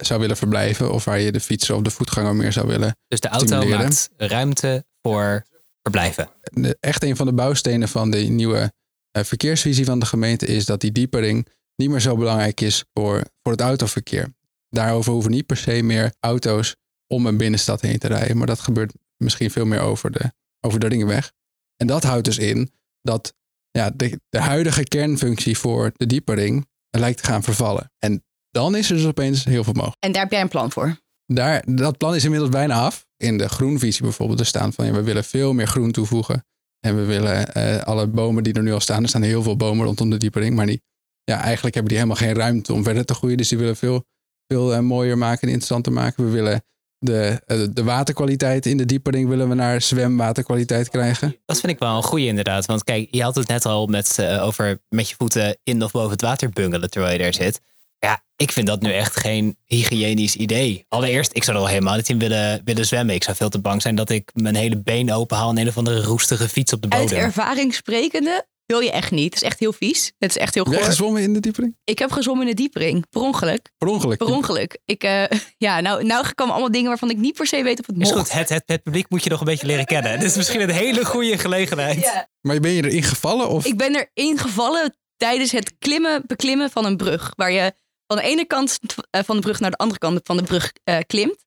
zou 0.00 0.20
willen 0.20 0.36
verblijven. 0.36 0.92
Of 0.92 1.04
waar 1.04 1.20
je 1.20 1.32
de 1.32 1.40
fietser 1.40 1.74
of 1.74 1.82
de 1.82 1.90
voetganger 1.90 2.36
meer 2.36 2.52
zou 2.52 2.66
willen. 2.66 2.96
dus 3.08 3.20
de 3.20 3.28
auto 3.28 3.46
stimuleren. 3.46 3.78
maakt 3.78 4.08
ruimte 4.16 4.84
voor 5.02 5.44
verblijven. 5.82 6.28
De- 6.42 6.76
echt 6.80 7.02
een 7.02 7.16
van 7.16 7.26
de 7.26 7.32
bouwstenen 7.32 7.88
van 7.88 8.10
de 8.10 8.18
nieuwe 8.18 8.72
eh, 9.10 9.24
verkeersvisie 9.24 9.84
van 9.84 9.98
de 9.98 10.06
gemeente 10.06 10.46
is 10.46 10.64
dat 10.64 10.80
die 10.80 10.92
diepering 10.92 11.48
niet 11.76 11.90
meer 11.90 12.00
zo 12.00 12.16
belangrijk 12.16 12.60
is 12.60 12.84
voor, 12.94 13.22
voor 13.42 13.52
het 13.52 13.60
autoverkeer. 13.60 14.34
Daarover 14.68 15.12
hoeven 15.12 15.30
niet 15.30 15.46
per 15.46 15.56
se 15.56 15.82
meer 15.82 16.14
auto's 16.20 16.76
om 17.06 17.26
een 17.26 17.36
binnenstad 17.36 17.80
heen 17.80 17.98
te 17.98 18.08
rijden. 18.08 18.36
Maar 18.36 18.46
dat 18.46 18.60
gebeurt 18.60 18.92
misschien 19.16 19.50
veel 19.50 19.64
meer 19.66 19.80
over 19.80 20.10
de, 20.12 20.32
over 20.60 20.80
de 20.80 20.86
ringweg. 20.86 21.32
En 21.76 21.86
dat 21.86 22.02
houdt 22.02 22.24
dus 22.24 22.38
in 22.38 22.70
dat 23.02 23.34
ja, 23.76 23.90
de, 23.90 24.20
de 24.28 24.40
huidige 24.40 24.84
kernfunctie 24.84 25.58
voor 25.58 25.92
de 25.94 26.06
diepering 26.06 26.66
lijkt 26.90 27.22
te 27.22 27.24
gaan 27.24 27.42
vervallen. 27.42 27.92
En 27.98 28.24
dan 28.50 28.76
is 28.76 28.90
er 28.90 28.96
dus 28.96 29.06
opeens 29.06 29.44
heel 29.44 29.64
veel 29.64 29.72
mogelijk. 29.72 30.04
En 30.04 30.12
daar 30.12 30.22
heb 30.22 30.30
jij 30.30 30.40
een 30.40 30.48
plan 30.48 30.72
voor. 30.72 30.98
Daar, 31.26 31.64
dat 31.66 31.98
plan 31.98 32.14
is 32.14 32.24
inmiddels 32.24 32.50
bijna 32.50 32.80
af. 32.80 33.06
In 33.16 33.38
de 33.38 33.48
groenvisie 33.48 34.02
bijvoorbeeld, 34.02 34.40
er 34.40 34.46
staan 34.46 34.72
van 34.72 34.86
ja, 34.86 34.92
we 34.92 35.02
willen 35.02 35.24
veel 35.24 35.52
meer 35.52 35.66
groen 35.66 35.92
toevoegen. 35.92 36.44
En 36.80 36.96
we 36.96 37.04
willen 37.04 37.54
eh, 37.54 37.82
alle 37.82 38.06
bomen 38.06 38.42
die 38.42 38.52
er 38.52 38.62
nu 38.62 38.72
al 38.72 38.80
staan, 38.80 39.02
er 39.02 39.08
staan 39.08 39.22
heel 39.22 39.42
veel 39.42 39.56
bomen 39.56 39.86
rondom 39.86 40.10
de 40.10 40.16
diepering, 40.16 40.54
maar 40.54 40.66
die, 40.66 40.82
ja, 41.24 41.40
eigenlijk 41.40 41.74
hebben 41.74 41.92
die 41.92 42.02
helemaal 42.02 42.22
geen 42.22 42.34
ruimte 42.34 42.72
om 42.72 42.82
verder 42.82 43.04
te 43.04 43.14
groeien. 43.14 43.36
Dus 43.36 43.48
die 43.48 43.58
willen 43.58 43.76
veel, 43.76 44.04
veel 44.46 44.74
eh, 44.74 44.80
mooier 44.80 45.18
maken 45.18 45.42
en 45.42 45.48
interessanter 45.48 45.92
maken. 45.92 46.24
We 46.24 46.30
willen 46.30 46.64
de, 47.06 47.42
eh, 47.46 47.58
de 47.72 47.84
waterkwaliteit 47.84 48.66
in 48.66 48.76
de 48.76 48.84
diepering 48.84 49.28
willen 49.28 49.48
we 49.48 49.54
naar 49.54 49.82
zwemwaterkwaliteit 49.82 50.88
krijgen. 50.88 51.36
Dat 51.46 51.60
vind 51.60 51.72
ik 51.72 51.78
wel 51.78 51.96
een 51.96 52.02
goeie 52.02 52.26
inderdaad. 52.26 52.66
Want 52.66 52.84
kijk, 52.84 53.08
je 53.10 53.22
had 53.22 53.34
het 53.34 53.48
net 53.48 53.64
al 53.64 53.86
met, 53.86 54.18
eh, 54.18 54.44
over 54.44 54.80
met 54.88 55.08
je 55.08 55.14
voeten 55.18 55.58
in 55.62 55.82
of 55.82 55.90
boven 55.92 56.10
het 56.10 56.20
water 56.20 56.50
bungelen 56.50 56.90
terwijl 56.90 57.12
je 57.12 57.18
daar 57.18 57.34
zit. 57.34 57.60
Ja, 57.98 58.22
ik 58.36 58.52
vind 58.52 58.66
dat 58.66 58.82
nu 58.82 58.92
echt 58.92 59.16
geen 59.20 59.56
hygiënisch 59.64 60.36
idee. 60.36 60.84
Allereerst, 60.88 61.30
ik 61.34 61.44
zou 61.44 61.56
er 61.56 61.62
al 61.62 61.68
helemaal 61.68 61.96
niet 61.96 62.08
in 62.08 62.18
willen, 62.18 62.60
willen 62.64 62.86
zwemmen. 62.86 63.14
Ik 63.14 63.24
zou 63.24 63.36
veel 63.36 63.48
te 63.48 63.60
bang 63.60 63.82
zijn 63.82 63.94
dat 63.94 64.10
ik 64.10 64.30
mijn 64.34 64.54
hele 64.54 64.82
been 64.82 65.12
openhaal 65.12 65.50
en 65.50 65.58
een 65.58 65.68
of 65.68 65.76
andere 65.76 66.02
roestige 66.02 66.48
fiets 66.48 66.72
op 66.72 66.82
de 66.82 66.88
Uit 66.90 67.02
bodem. 67.02 67.18
ervaring 67.18 67.74
sprekende 67.74 68.46
wil 68.66 68.80
je 68.80 68.90
echt 68.90 69.10
niet. 69.10 69.24
Het 69.34 69.42
is 69.42 69.48
echt 69.48 69.58
heel 69.58 69.72
vies. 69.72 70.12
Het 70.18 70.30
is 70.30 70.36
echt 70.36 70.54
heel 70.54 70.64
Heb 70.64 70.74
goor. 70.74 70.84
gezwommen 70.84 71.22
in 71.22 71.32
de 71.32 71.40
diepering? 71.40 71.76
Ik 71.84 71.98
heb 71.98 72.10
gezwommen 72.12 72.44
in 72.48 72.54
de 72.54 72.62
diepering. 72.62 73.04
Per 73.10 73.20
ongeluk. 73.20 73.70
Per 73.78 73.88
ongeluk. 73.88 74.18
Per 74.18 74.26
ongeluk. 74.26 74.78
Ik, 74.84 75.02
eh, 75.02 75.24
ja, 75.66 75.80
nou, 75.80 76.04
nou 76.04 76.26
komen 76.34 76.52
allemaal 76.52 76.72
dingen 76.72 76.88
waarvan 76.88 77.10
ik 77.10 77.16
niet 77.16 77.34
per 77.34 77.46
se 77.46 77.62
weet 77.62 77.80
of 77.80 77.86
het 77.86 77.96
Is 77.96 78.02
mocht. 78.12 78.18
goed, 78.20 78.32
het, 78.32 78.48
het, 78.48 78.62
het 78.66 78.82
publiek 78.82 79.08
moet 79.10 79.24
je 79.24 79.30
nog 79.30 79.40
een 79.40 79.46
beetje 79.46 79.66
leren 79.66 79.84
kennen. 79.86 80.18
Dit 80.18 80.30
is 80.30 80.36
misschien 80.36 80.60
een 80.60 80.70
hele 80.70 81.04
goede 81.04 81.38
gelegenheid. 81.38 82.00
Ja. 82.00 82.28
Maar 82.40 82.60
ben 82.60 82.70
je 82.70 82.84
erin 82.84 83.02
gevallen? 83.02 83.48
Of? 83.48 83.64
Ik 83.64 83.76
ben 83.76 84.06
erin 84.14 84.38
gevallen 84.38 84.96
tijdens 85.16 85.52
het 85.52 85.72
klimmen, 85.78 86.22
beklimmen 86.26 86.70
van 86.70 86.84
een 86.84 86.96
brug. 86.96 87.32
Waar 87.36 87.52
je 87.52 87.72
van 88.06 88.16
de 88.16 88.22
ene 88.22 88.44
kant 88.44 88.78
eh, 89.10 89.20
van 89.24 89.36
de 89.36 89.42
brug 89.42 89.60
naar 89.60 89.70
de 89.70 89.76
andere 89.76 89.98
kant 89.98 90.20
van 90.24 90.36
de 90.36 90.42
brug 90.42 90.72
eh, 90.84 90.98
klimt. 91.06 91.44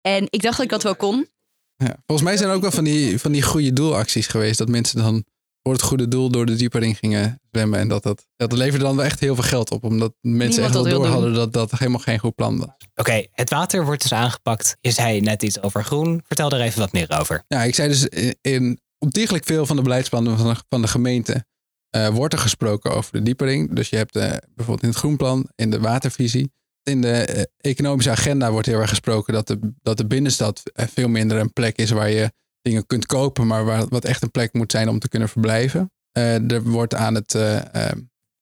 En 0.00 0.26
ik 0.30 0.42
dacht 0.42 0.56
dat 0.56 0.64
ik 0.64 0.70
dat 0.70 0.82
wel 0.82 0.96
kon. 0.96 1.28
Ja. 1.76 1.96
Volgens 2.06 2.28
mij 2.28 2.36
zijn 2.36 2.48
er 2.48 2.54
ook 2.54 2.62
wel 2.62 2.70
van 2.70 2.84
die, 2.84 3.18
van 3.18 3.32
die 3.32 3.42
goede 3.42 3.72
doelacties 3.72 4.26
geweest. 4.26 4.58
Dat 4.58 4.68
mensen 4.68 4.98
dan 5.02 5.24
voor 5.62 5.72
het 5.72 5.82
goede 5.82 6.08
doel 6.08 6.30
door 6.30 6.46
de 6.46 6.54
diepering 6.54 6.98
gingen 6.98 7.40
zwemmen. 7.50 7.78
En 7.78 7.88
dat, 7.88 8.02
dat, 8.02 8.26
dat 8.36 8.52
leverde 8.52 8.84
dan 8.84 8.96
wel 8.96 9.04
echt 9.04 9.20
heel 9.20 9.34
veel 9.34 9.44
geld 9.44 9.70
op. 9.70 9.84
Omdat 9.84 10.12
mensen 10.20 10.38
Niemand 10.38 10.58
echt 10.58 10.72
wel 10.72 10.82
door 10.82 11.02
doen. 11.02 11.12
hadden 11.12 11.34
dat 11.34 11.52
dat 11.52 11.70
helemaal 11.70 12.00
geen 12.00 12.18
goed 12.18 12.34
plan 12.34 12.58
was. 12.58 12.68
Oké, 12.94 13.26
het 13.30 13.50
water 13.50 13.84
wordt 13.84 14.02
dus 14.02 14.12
aangepakt. 14.12 14.76
Je 14.80 14.90
zei 14.90 15.20
net 15.20 15.42
iets 15.42 15.62
over 15.62 15.84
groen. 15.84 16.22
Vertel 16.26 16.50
er 16.50 16.60
even 16.60 16.80
wat 16.80 16.92
meer 16.92 17.10
over. 17.18 17.44
Ja, 17.48 17.62
ik 17.62 17.74
zei 17.74 17.88
dus 17.88 18.06
in, 18.06 18.36
in 18.40 18.80
ontiegelijk 18.98 19.44
veel 19.44 19.66
van 19.66 19.76
de 19.76 19.82
beleidsplannen 19.82 20.38
van 20.38 20.46
de, 20.46 20.56
van 20.68 20.82
de 20.82 20.88
gemeente 20.88 21.44
eh, 21.90 22.08
wordt 22.08 22.32
er 22.32 22.38
gesproken 22.38 22.92
over 22.92 23.12
de 23.12 23.22
diepering. 23.22 23.74
Dus 23.74 23.88
je 23.88 23.96
hebt 23.96 24.16
eh, 24.16 24.30
bijvoorbeeld 24.54 24.82
in 24.82 24.88
het 24.88 24.98
groenplan, 24.98 25.48
in 25.54 25.70
de 25.70 25.80
watervisie. 25.80 26.52
In 26.82 27.00
de 27.00 27.12
eh, 27.12 27.42
economische 27.56 28.10
agenda 28.10 28.50
wordt 28.50 28.66
heel 28.66 28.80
erg 28.80 28.88
gesproken 28.88 29.32
dat 29.32 29.46
de, 29.46 29.58
dat 29.82 29.96
de 29.96 30.06
binnenstad 30.06 30.62
veel 30.74 31.08
minder 31.08 31.38
een 31.38 31.52
plek 31.52 31.76
is 31.76 31.90
waar 31.90 32.10
je 32.10 32.32
dingen 32.62 32.86
kunt 32.86 33.06
kopen, 33.06 33.46
maar 33.46 33.64
waar, 33.64 33.88
wat 33.88 34.04
echt 34.04 34.22
een 34.22 34.30
plek 34.30 34.52
moet 34.52 34.72
zijn 34.72 34.88
om 34.88 34.98
te 34.98 35.08
kunnen 35.08 35.28
verblijven. 35.28 35.90
Eh, 36.12 36.50
er 36.50 36.62
wordt 36.62 36.94
aan 36.94 37.14
het, 37.14 37.34
eh, 37.34 37.90
eh, 37.90 37.96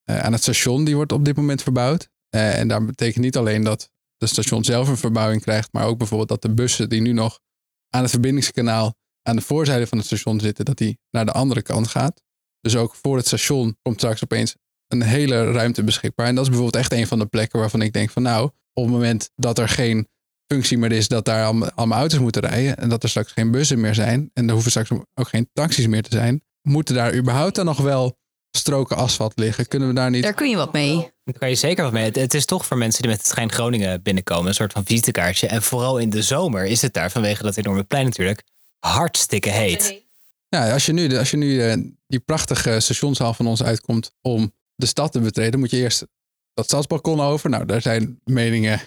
aan 0.04 0.32
het 0.32 0.42
station, 0.42 0.84
die 0.84 0.96
wordt 0.96 1.12
op 1.12 1.24
dit 1.24 1.36
moment 1.36 1.62
verbouwd. 1.62 2.08
En 2.30 2.68
daar 2.68 2.84
betekent 2.84 3.24
niet 3.24 3.36
alleen 3.36 3.64
dat 3.64 3.90
de 4.16 4.26
station 4.26 4.64
zelf 4.64 4.88
een 4.88 4.96
verbouwing 4.96 5.42
krijgt, 5.42 5.72
maar 5.72 5.86
ook 5.86 5.98
bijvoorbeeld 5.98 6.28
dat 6.28 6.42
de 6.42 6.54
bussen 6.54 6.88
die 6.88 7.00
nu 7.00 7.12
nog 7.12 7.40
aan 7.88 8.02
het 8.02 8.10
verbindingskanaal 8.10 8.94
aan 9.22 9.36
de 9.36 9.42
voorzijde 9.42 9.86
van 9.86 9.98
het 9.98 10.06
station 10.06 10.40
zitten, 10.40 10.64
dat 10.64 10.78
die 10.78 10.98
naar 11.10 11.26
de 11.26 11.32
andere 11.32 11.62
kant 11.62 11.88
gaat. 11.88 12.22
Dus 12.60 12.76
ook 12.76 12.94
voor 12.94 13.16
het 13.16 13.26
station 13.26 13.76
komt 13.82 13.96
straks 13.96 14.22
opeens 14.22 14.56
een 14.88 15.02
hele 15.02 15.52
ruimte 15.52 15.84
beschikbaar. 15.84 16.26
En 16.26 16.34
dat 16.34 16.44
is 16.44 16.50
bijvoorbeeld 16.50 16.82
echt 16.82 16.92
een 16.92 17.06
van 17.06 17.18
de 17.18 17.26
plekken 17.26 17.58
waarvan 17.58 17.82
ik 17.82 17.92
denk 17.92 18.10
van 18.10 18.22
nou, 18.22 18.44
op 18.72 18.84
het 18.84 18.92
moment 18.92 19.30
dat 19.36 19.58
er 19.58 19.68
geen 19.68 20.08
functie 20.52 20.78
meer 20.78 20.92
is 20.92 21.08
dat 21.08 21.24
daar 21.24 21.44
allemaal, 21.44 21.70
allemaal 21.74 21.98
auto's 21.98 22.18
moeten 22.18 22.42
rijden 22.42 22.76
en 22.76 22.88
dat 22.88 23.02
er 23.02 23.08
straks 23.08 23.32
geen 23.32 23.50
bussen 23.50 23.80
meer 23.80 23.94
zijn 23.94 24.30
en 24.34 24.46
er 24.46 24.52
hoeven 24.52 24.70
straks 24.70 24.90
ook 24.90 25.28
geen 25.28 25.50
taxis 25.52 25.86
meer 25.86 26.02
te 26.02 26.16
zijn, 26.16 26.42
moeten 26.62 26.94
daar 26.94 27.14
überhaupt 27.14 27.54
dan 27.54 27.64
nog 27.64 27.78
wel 27.78 28.18
stroken 28.50 28.96
asfalt 28.96 29.32
liggen? 29.38 29.68
Kunnen 29.68 29.88
we 29.88 29.94
daar 29.94 30.10
niet... 30.10 30.22
Daar 30.22 30.34
kun 30.34 30.50
je 30.50 30.56
wat 30.56 30.72
mee. 30.72 31.10
Daar 31.24 31.38
kan 31.38 31.48
je 31.48 31.54
zeker 31.54 31.84
wat 31.84 31.92
mee. 31.92 32.04
Het, 32.04 32.16
het 32.16 32.34
is 32.34 32.44
toch 32.44 32.66
voor 32.66 32.76
mensen 32.76 33.02
die 33.02 33.10
met 33.10 33.20
het 33.20 33.30
trein 33.30 33.52
Groningen 33.52 34.02
binnenkomen 34.02 34.48
een 34.48 34.54
soort 34.54 34.72
van 34.72 34.84
visitekaartje. 34.84 35.46
En 35.46 35.62
vooral 35.62 35.98
in 35.98 36.10
de 36.10 36.22
zomer 36.22 36.64
is 36.64 36.82
het 36.82 36.92
daar 36.92 37.10
vanwege 37.10 37.42
dat 37.42 37.56
enorme 37.56 37.84
plein 37.84 38.04
natuurlijk 38.04 38.42
hartstikke 38.78 39.50
heet. 39.50 40.02
Ja, 40.48 40.72
als 40.72 40.86
je 40.86 40.92
nu, 40.92 41.16
als 41.16 41.30
je 41.30 41.36
nu 41.36 41.62
eh, 41.62 41.76
die 42.06 42.20
prachtige 42.20 42.80
stationshal 42.80 43.34
van 43.34 43.46
ons 43.46 43.62
uitkomt 43.62 44.12
om 44.22 44.52
de 44.74 44.86
stad 44.86 45.12
te 45.12 45.20
betreden, 45.20 45.60
moet 45.60 45.70
je 45.70 45.76
eerst 45.76 46.06
dat 46.54 46.64
stadsbalkon 46.64 47.20
over. 47.20 47.50
Nou, 47.50 47.64
daar 47.64 47.82
zijn 47.82 48.20
meningen 48.24 48.80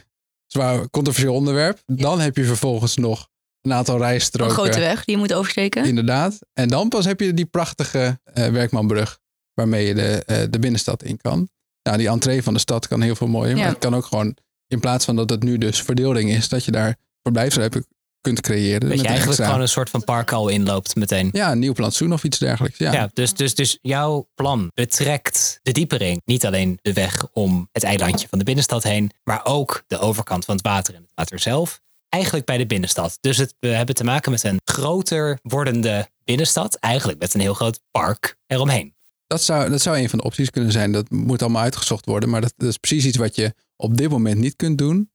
zwaar 0.54 0.90
controversieel 0.90 1.34
onderwerp. 1.34 1.82
Dan 1.86 2.20
heb 2.20 2.36
je 2.38 2.44
vervolgens 2.44 2.96
nog 2.98 3.28
een 3.62 3.74
aantal 3.74 3.96
Een 3.96 4.02
rijstroken. 4.02 4.54
grote 4.54 4.80
weg 4.80 5.06
die 5.06 5.16
je 5.16 5.22
moet 5.22 5.34
oversteken. 5.34 5.86
Inderdaad. 5.86 6.40
En 6.54 6.68
dan 6.68 6.90
pas 6.90 7.06
heb 7.06 7.20
je 7.20 7.34
die 7.34 7.46
prachtige 7.46 8.20
eh, 8.24 8.48
Werkmanbrug 8.48 9.20
waarmee 9.54 9.86
je 9.88 9.94
de, 9.94 10.24
eh, 10.26 10.38
de 10.50 10.60
binnenstad 10.60 11.04
in 11.04 11.18
kan. 11.18 11.50
Nou, 11.84 11.98
die 11.98 12.08
entree 12.08 12.44
van 12.44 12.54
de 12.54 12.60
stad 12.60 12.88
kan 12.88 13.02
heel 13.02 13.16
veel 13.16 13.28
mooier, 13.28 13.54
maar 13.56 13.64
Ja. 13.64 13.70
het 13.70 13.78
kan 13.80 13.96
ook 13.96 14.06
gewoon 14.06 14.38
in 14.68 14.80
plaats 14.80 15.06
van 15.06 15.16
dat 15.16 15.30
het 15.30 15.44
nu 15.44 15.58
dus 15.58 15.82
verdeling 15.82 16.30
is, 16.30 16.50
dat 16.50 16.66
je 16.66 16.72
daar 16.72 16.96
verblijfsruimte 17.22 17.86
kunt 18.24 18.42
creëren. 18.42 18.89
Dat 18.89 19.01
je 19.01 19.08
eigenlijk 19.08 19.44
gewoon 19.44 19.62
een 19.62 19.68
soort 19.70 19.89
van 19.89 20.03
park 20.03 20.32
al 20.32 20.48
inloopt 20.50 20.96
meteen. 20.96 21.30
Ja, 21.32 21.51
een 21.51 21.60
nieuw 21.60 21.74
plantsoen 21.74 22.13
of 22.13 22.24
iets 22.24 22.38
dergelijks. 22.38 22.77
Ja, 22.77 22.92
Ja, 22.94 23.10
dus, 23.13 23.34
dus, 23.34 23.56
dus 23.56 23.77
jouw 23.82 24.27
plan 24.36 24.72
betrekt 24.74 25.60
de 25.62 25.72
diepering. 25.72 26.22
Niet 26.25 26.46
alleen 26.46 26.80
de 26.82 26.94
weg 26.94 27.27
om 27.34 27.68
het 27.72 27.84
eilandje 27.84 28.27
van 28.27 28.38
de 28.39 28.46
binnenstad 28.46 28.84
heen, 28.84 29.12
maar 29.24 29.46
ook 29.46 29.84
de 29.88 30.00
overkant 30.00 30.46
van 30.46 30.56
het 30.56 30.65
water 30.65 30.94
en 30.96 31.01
het 31.01 31.12
water 31.15 31.39
zelf. 31.39 31.82
Eigenlijk 32.10 32.46
bij 32.46 32.58
de 32.58 32.65
binnenstad. 32.65 33.18
Dus 33.22 33.38
het, 33.38 33.56
we 33.60 33.68
hebben 33.68 33.96
te 33.96 34.03
maken 34.03 34.32
met 34.32 34.44
een 34.44 34.60
groter 34.65 35.39
wordende 35.42 36.08
binnenstad. 36.24 36.75
Eigenlijk 36.75 37.20
met 37.20 37.34
een 37.34 37.39
heel 37.42 37.53
groot 37.53 37.80
park 37.92 38.36
eromheen. 38.48 38.94
dat, 39.27 39.42
zou, 39.44 39.70
dat 39.70 39.82
zou 39.82 39.98
een 39.98 40.10
van 40.10 40.20
de 40.20 40.25
opties 40.25 40.50
kunnen 40.50 40.72
zijn. 40.72 40.92
Dat 40.92 41.10
moet 41.10 41.42
allemaal 41.42 41.62
uitgezocht 41.62 42.06
worden. 42.06 42.30
Maar 42.30 42.42
dat, 42.42 42.53
dat 42.58 42.70
is 42.70 42.77
precies 42.77 43.06
iets 43.06 43.18
wat 43.18 43.36
je 43.36 43.53
op 43.75 43.98
dit 43.98 44.10
moment 44.10 44.39
niet 44.39 44.56
kunt 44.56 44.77
doen. 44.77 45.12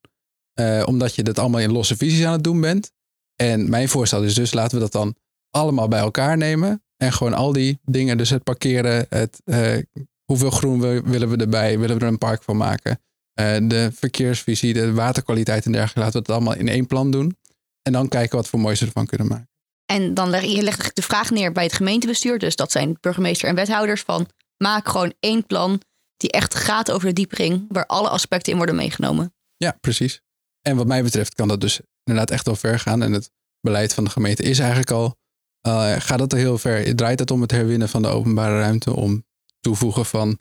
eh, 0.54 0.82
omdat 0.86 1.14
je 1.14 1.22
dat 1.22 1.38
allemaal 1.38 1.60
in 1.60 1.72
losse 1.72 1.96
visies 1.96 2.24
aan 2.24 2.32
het 2.32 2.44
doen 2.44 2.60
bent. 2.60 2.92
En 3.42 3.70
mijn 3.70 3.88
voorstel 3.88 4.22
is 4.22 4.34
dus 4.34 4.52
laten 4.52 4.76
we 4.76 4.82
dat 4.82 4.92
dan 4.92 5.14
allemaal 5.50 5.88
bij 5.88 6.00
elkaar 6.00 6.36
nemen. 6.36 6.82
En 6.96 7.12
gewoon 7.12 7.34
al 7.34 7.52
die 7.52 7.78
dingen, 7.84 8.18
dus 8.18 8.30
het 8.30 8.42
parkeren, 8.42 9.06
het, 9.08 9.40
eh, 9.44 9.76
hoeveel 10.24 10.50
groen 10.50 10.80
we, 10.80 11.02
willen 11.04 11.28
we 11.28 11.36
erbij, 11.36 11.78
willen 11.78 11.98
we 11.98 12.04
er 12.04 12.10
een 12.10 12.18
park 12.18 12.42
van 12.42 12.56
maken. 12.56 13.00
eh, 13.34 13.56
de 13.62 13.90
verkeersvisie, 13.94 14.72
de 14.72 14.92
waterkwaliteit 14.92 15.64
en 15.64 15.72
dergelijke. 15.72 16.00
Laten 16.00 16.12
we 16.12 16.18
het 16.18 16.30
allemaal 16.30 16.54
in 16.54 16.68
één 16.68 16.86
plan 16.86 17.10
doen. 17.10 17.36
En 17.82 17.92
dan 17.92 18.08
kijken 18.08 18.36
wat 18.36 18.48
voor 18.48 18.60
moois 18.60 18.80
we 18.80 18.86
ervan 18.86 19.06
kunnen 19.06 19.26
maken. 19.26 19.48
En 19.86 20.14
dan 20.14 20.30
leg 20.30 20.40
je 20.40 20.48
legt 20.48 20.64
eigenlijk 20.64 20.94
de 20.94 21.02
vraag 21.02 21.30
neer 21.30 21.52
bij 21.52 21.64
het 21.64 21.72
gemeentebestuur. 21.72 22.38
Dus 22.38 22.56
dat 22.56 22.72
zijn 22.72 22.96
burgemeester 23.00 23.48
en 23.48 23.54
wethouders 23.54 24.02
van 24.02 24.28
maak 24.56 24.88
gewoon 24.88 25.14
één 25.20 25.46
plan 25.46 25.80
die 26.16 26.30
echt 26.30 26.54
gaat 26.54 26.90
over 26.90 27.08
de 27.08 27.14
diepering, 27.14 27.64
waar 27.68 27.86
alle 27.86 28.08
aspecten 28.08 28.50
in 28.52 28.58
worden 28.58 28.76
meegenomen. 28.76 29.34
Ja, 29.56 29.76
precies. 29.80 30.20
En 30.62 30.76
wat 30.76 30.86
mij 30.86 31.02
betreft 31.02 31.34
kan 31.34 31.48
dat 31.48 31.60
dus 31.60 31.80
inderdaad 32.08 32.30
echt 32.30 32.46
wel 32.46 32.56
ver 32.56 32.78
gaan. 32.78 33.02
En 33.02 33.12
het 33.12 33.30
beleid 33.60 33.94
van 33.94 34.04
de 34.04 34.10
gemeente 34.10 34.42
is 34.42 34.58
eigenlijk 34.58 34.90
al, 34.90 35.16
eh, 35.60 35.94
gaat 35.98 36.20
het 36.20 36.32
er 36.32 36.38
heel 36.38 36.58
ver. 36.58 36.86
Het 36.86 36.96
draait 36.96 37.18
het 37.18 37.30
om 37.30 37.40
het 37.40 37.50
herwinnen 37.50 37.88
van 37.88 38.02
de 38.02 38.08
openbare 38.08 38.58
ruimte, 38.58 38.94
om 38.94 39.24
toevoegen 39.60 40.06
van 40.06 40.38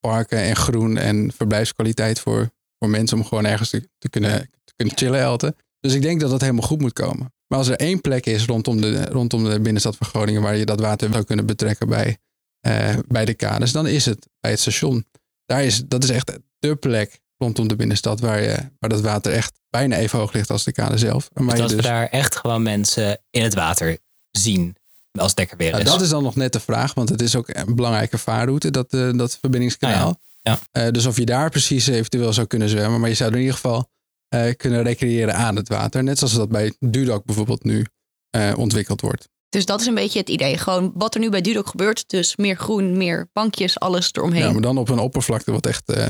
parken 0.00 0.38
en 0.38 0.56
groen 0.56 0.96
en 0.96 1.32
verblijfskwaliteit 1.32 2.20
voor, 2.20 2.50
voor 2.78 2.88
mensen 2.88 3.18
om 3.18 3.24
gewoon 3.24 3.44
ergens 3.44 3.70
te, 3.70 3.88
te 3.98 4.08
kunnen, 4.08 4.50
te 4.64 4.72
kunnen 4.76 4.96
chillen 4.96 5.20
elten. 5.20 5.56
Dus 5.80 5.94
ik 5.94 6.02
denk 6.02 6.20
dat 6.20 6.30
dat 6.30 6.40
helemaal 6.40 6.68
goed 6.68 6.80
moet 6.80 6.92
komen. 6.92 7.32
Maar 7.46 7.58
als 7.58 7.68
er 7.68 7.76
één 7.76 8.00
plek 8.00 8.26
is 8.26 8.44
rondom 8.46 8.80
de, 8.80 9.04
rondom 9.04 9.44
de 9.44 9.60
binnenstad 9.60 9.96
van 9.96 10.06
Groningen 10.06 10.42
waar 10.42 10.56
je 10.56 10.64
dat 10.64 10.80
water 10.80 11.12
zou 11.12 11.24
kunnen 11.24 11.46
betrekken 11.46 11.88
bij, 11.88 12.18
eh, 12.60 12.96
bij 13.06 13.24
de 13.24 13.34
kades, 13.34 13.72
dan 13.72 13.86
is 13.86 14.04
het 14.04 14.28
bij 14.40 14.50
het 14.50 14.60
station. 14.60 15.06
Daar 15.44 15.64
is, 15.64 15.84
dat 15.86 16.04
is 16.04 16.10
echt 16.10 16.38
de 16.58 16.76
plek 16.76 17.20
rondom 17.36 17.68
de 17.68 17.76
binnenstad 17.76 18.20
waar, 18.20 18.42
je, 18.42 18.56
waar 18.78 18.90
dat 18.90 19.00
water 19.00 19.32
echt 19.32 19.60
bijna 19.74 19.96
even 19.96 20.18
hoog 20.18 20.32
ligt 20.32 20.50
als 20.50 20.64
de 20.64 20.72
kade 20.72 20.98
zelf. 20.98 21.30
En 21.32 21.44
waar 21.44 21.54
Dus 21.54 21.54
je 21.54 21.60
dat 21.60 21.70
we 21.70 21.76
dus- 21.76 21.86
daar 21.86 22.06
echt 22.08 22.36
gewoon 22.36 22.62
mensen 22.62 23.18
in 23.30 23.42
het 23.42 23.54
water 23.54 23.98
zien 24.30 24.76
als 25.12 25.30
het 25.30 25.38
lekker 25.38 25.56
weer 25.56 25.70
Nou, 25.70 25.82
is. 25.82 25.88
dat 25.90 26.00
is 26.00 26.08
dan 26.08 26.22
nog 26.22 26.36
net 26.36 26.52
de 26.52 26.60
vraag, 26.60 26.94
want 26.94 27.08
het 27.08 27.22
is 27.22 27.36
ook 27.36 27.48
een 27.48 27.74
belangrijke 27.74 28.18
vaarroute, 28.18 28.70
dat, 28.70 28.92
eh, 28.92 29.10
dat 29.12 29.38
verbindingskanaal. 29.40 30.08
Ah, 30.08 30.14
ja. 30.42 30.58
Eh, 30.70 30.90
dus 30.90 31.06
of 31.06 31.16
je 31.16 31.24
daar 31.24 31.50
precies 31.50 31.86
eventueel 31.86 32.32
zou 32.32 32.46
kunnen 32.46 32.68
zwemmen, 32.68 33.00
maar 33.00 33.08
je 33.08 33.14
zou 33.14 33.28
er 33.30 33.34
in 33.36 33.40
ieder 33.42 33.56
geval 33.56 33.92
eh, 34.28 34.54
kunnen 34.56 34.82
recreëren 34.82 35.34
aan 35.34 35.56
het 35.56 35.68
water. 35.68 36.02
Net 36.02 36.18
zoals 36.18 36.34
dat 36.34 36.48
bij 36.48 36.74
Dudok 36.80 37.24
bijvoorbeeld 37.24 37.64
nu 37.64 37.86
eh, 38.30 38.52
ontwikkeld 38.56 39.00
wordt. 39.00 39.28
Dus 39.48 39.64
dat 39.66 39.80
is 39.80 39.86
een 39.86 39.94
beetje 39.94 40.18
het 40.18 40.28
idee. 40.28 40.58
Gewoon 40.58 40.92
wat 40.94 41.14
er 41.14 41.20
nu 41.20 41.30
bij 41.30 41.40
Dudok 41.40 41.66
gebeurt. 41.66 42.04
Dus 42.08 42.36
meer 42.36 42.56
groen, 42.56 42.96
meer 42.96 43.28
bankjes, 43.32 43.78
alles 43.80 44.12
eromheen. 44.12 44.42
Ja, 44.42 44.52
maar 44.52 44.62
dan 44.62 44.78
op 44.78 44.88
een 44.88 44.98
oppervlakte 44.98 45.52
wat 45.52 45.66
echt 45.66 45.88
eh, 45.90 46.08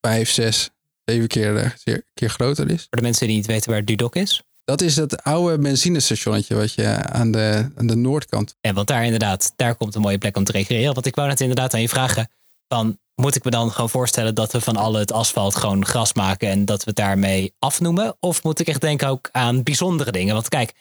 vijf, 0.00 0.30
zes, 0.30 0.70
zeven 1.04 1.28
keer, 1.28 1.56
eh, 1.56 1.94
keer 2.14 2.30
groter 2.30 2.70
is. 2.70 2.80
Voor 2.80 2.98
de 2.98 3.02
mensen 3.02 3.26
die 3.26 3.36
niet 3.36 3.46
weten 3.46 3.70
waar 3.70 3.84
Dudok 3.84 4.16
is. 4.16 4.42
Dat 4.64 4.80
is 4.80 4.96
het 4.96 5.22
oude 5.22 5.58
benzinestationnetje 5.58 6.54
wat 6.54 6.72
je 6.72 6.86
aan 6.88 7.30
de, 7.30 7.70
aan 7.76 7.86
de 7.86 7.96
noordkant. 7.96 8.56
En 8.60 8.74
want 8.74 8.86
daar 8.86 9.04
inderdaad, 9.04 9.52
daar 9.56 9.74
komt 9.74 9.94
een 9.94 10.00
mooie 10.00 10.18
plek 10.18 10.36
om 10.36 10.44
te 10.44 10.52
recreëren. 10.52 10.94
Want 10.94 11.06
ik 11.06 11.14
wou 11.14 11.28
net 11.28 11.40
inderdaad 11.40 11.74
aan 11.74 11.80
je 11.80 11.88
vragen. 11.88 12.28
Van, 12.68 12.98
moet 13.14 13.36
ik 13.36 13.44
me 13.44 13.50
dan 13.50 13.70
gewoon 13.70 13.90
voorstellen 13.90 14.34
dat 14.34 14.52
we 14.52 14.60
van 14.60 14.76
alle 14.76 14.98
het 14.98 15.12
asfalt 15.12 15.54
gewoon 15.54 15.86
gras 15.86 16.12
maken 16.12 16.48
en 16.48 16.64
dat 16.64 16.78
we 16.78 16.84
het 16.86 16.96
daarmee 16.96 17.54
afnoemen? 17.58 18.16
Of 18.20 18.42
moet 18.42 18.60
ik 18.60 18.68
echt 18.68 18.80
denken 18.80 19.08
ook 19.08 19.28
aan 19.32 19.62
bijzondere 19.62 20.12
dingen? 20.12 20.34
Want 20.34 20.48
kijk, 20.48 20.72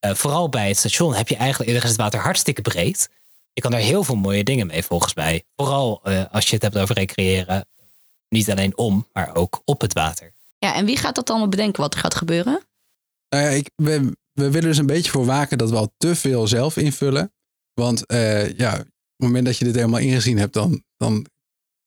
eh, 0.00 0.14
vooral 0.14 0.48
bij 0.48 0.68
het 0.68 0.76
station 0.76 1.14
heb 1.14 1.28
je 1.28 1.36
eigenlijk, 1.36 1.70
er 1.70 1.84
is 1.84 1.90
het 1.90 1.96
water 1.96 2.20
hartstikke 2.20 2.62
breed. 2.62 3.08
Je 3.52 3.60
kan 3.60 3.70
daar 3.70 3.80
heel 3.80 4.04
veel 4.04 4.16
mooie 4.16 4.44
dingen 4.44 4.66
mee 4.66 4.82
volgens 4.82 5.14
mij. 5.14 5.44
Vooral 5.56 6.00
eh, 6.02 6.24
als 6.30 6.48
je 6.48 6.54
het 6.54 6.62
hebt 6.62 6.78
over 6.78 6.94
recreëren. 6.94 7.66
Niet 8.28 8.50
alleen 8.50 8.76
om, 8.76 9.06
maar 9.12 9.36
ook 9.36 9.62
op 9.64 9.80
het 9.80 9.92
water. 9.92 10.32
Ja, 10.58 10.74
en 10.74 10.84
wie 10.84 10.96
gaat 10.96 11.14
dat 11.14 11.30
allemaal 11.30 11.48
bedenken 11.48 11.82
wat 11.82 11.94
er 11.94 12.00
gaat 12.00 12.14
gebeuren? 12.14 12.62
Nou 13.28 13.44
ja, 13.44 13.50
ik, 13.50 13.70
we, 13.74 14.16
we 14.32 14.50
willen 14.50 14.68
dus 14.68 14.78
een 14.78 14.86
beetje 14.86 15.10
voor 15.10 15.24
waken 15.24 15.58
dat 15.58 15.70
we 15.70 15.76
al 15.76 15.94
te 15.96 16.14
veel 16.14 16.46
zelf 16.46 16.76
invullen. 16.76 17.32
Want 17.74 18.06
eh, 18.06 18.56
ja, 18.56 18.72
op 18.72 18.78
het 19.16 19.26
moment 19.26 19.44
dat 19.44 19.56
je 19.56 19.64
dit 19.64 19.74
helemaal 19.74 20.00
ingezien 20.00 20.38
hebt, 20.38 20.52
dan, 20.52 20.82
dan 20.96 21.26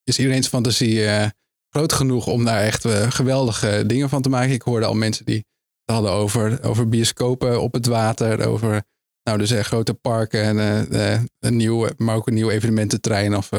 is 0.03 0.19
iedereen's 0.19 0.47
fantasie 0.47 1.05
eh, 1.05 1.27
groot 1.69 1.93
genoeg 1.93 2.27
om 2.27 2.45
daar 2.45 2.61
echt 2.61 2.85
eh, 2.85 3.11
geweldige 3.11 3.83
dingen 3.85 4.09
van 4.09 4.21
te 4.21 4.29
maken. 4.29 4.53
Ik 4.53 4.61
hoorde 4.61 4.85
al 4.85 4.93
mensen 4.93 5.25
die 5.25 5.45
het 5.85 5.95
hadden 5.95 6.11
over, 6.11 6.63
over 6.63 6.89
bioscopen 6.89 7.61
op 7.61 7.73
het 7.73 7.85
water, 7.85 8.47
over 8.47 8.83
nou, 9.23 9.37
dus 9.37 9.51
grote 9.51 9.93
parken 9.93 10.43
en 10.43 10.59
eh, 10.59 11.13
eh, 11.13 11.21
een 11.39 11.55
nieuw, 11.55 11.87
maar 11.97 12.15
ook 12.15 12.27
een 12.27 12.33
nieuw 12.33 12.49
evenemententrein 12.49 13.35
of 13.35 13.49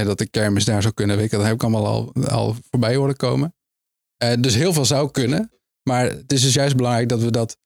dat 0.00 0.18
de 0.18 0.28
kermis 0.28 0.64
daar 0.64 0.82
zou 0.82 0.94
kunnen. 0.94 1.22
Je, 1.22 1.28
dat 1.28 1.42
heb 1.42 1.54
ik 1.54 1.62
allemaal 1.62 1.86
al, 1.86 2.12
al 2.28 2.56
voorbij 2.70 2.96
horen 2.96 3.16
komen. 3.16 3.54
Eh, 4.16 4.32
dus 4.38 4.54
heel 4.54 4.72
veel 4.72 4.84
zou 4.84 5.10
kunnen. 5.10 5.50
Maar 5.82 6.04
het 6.04 6.32
is 6.32 6.42
dus 6.42 6.54
juist 6.54 6.76
belangrijk 6.76 7.08
dat 7.08 7.20
we, 7.20 7.30
dat, 7.30 7.56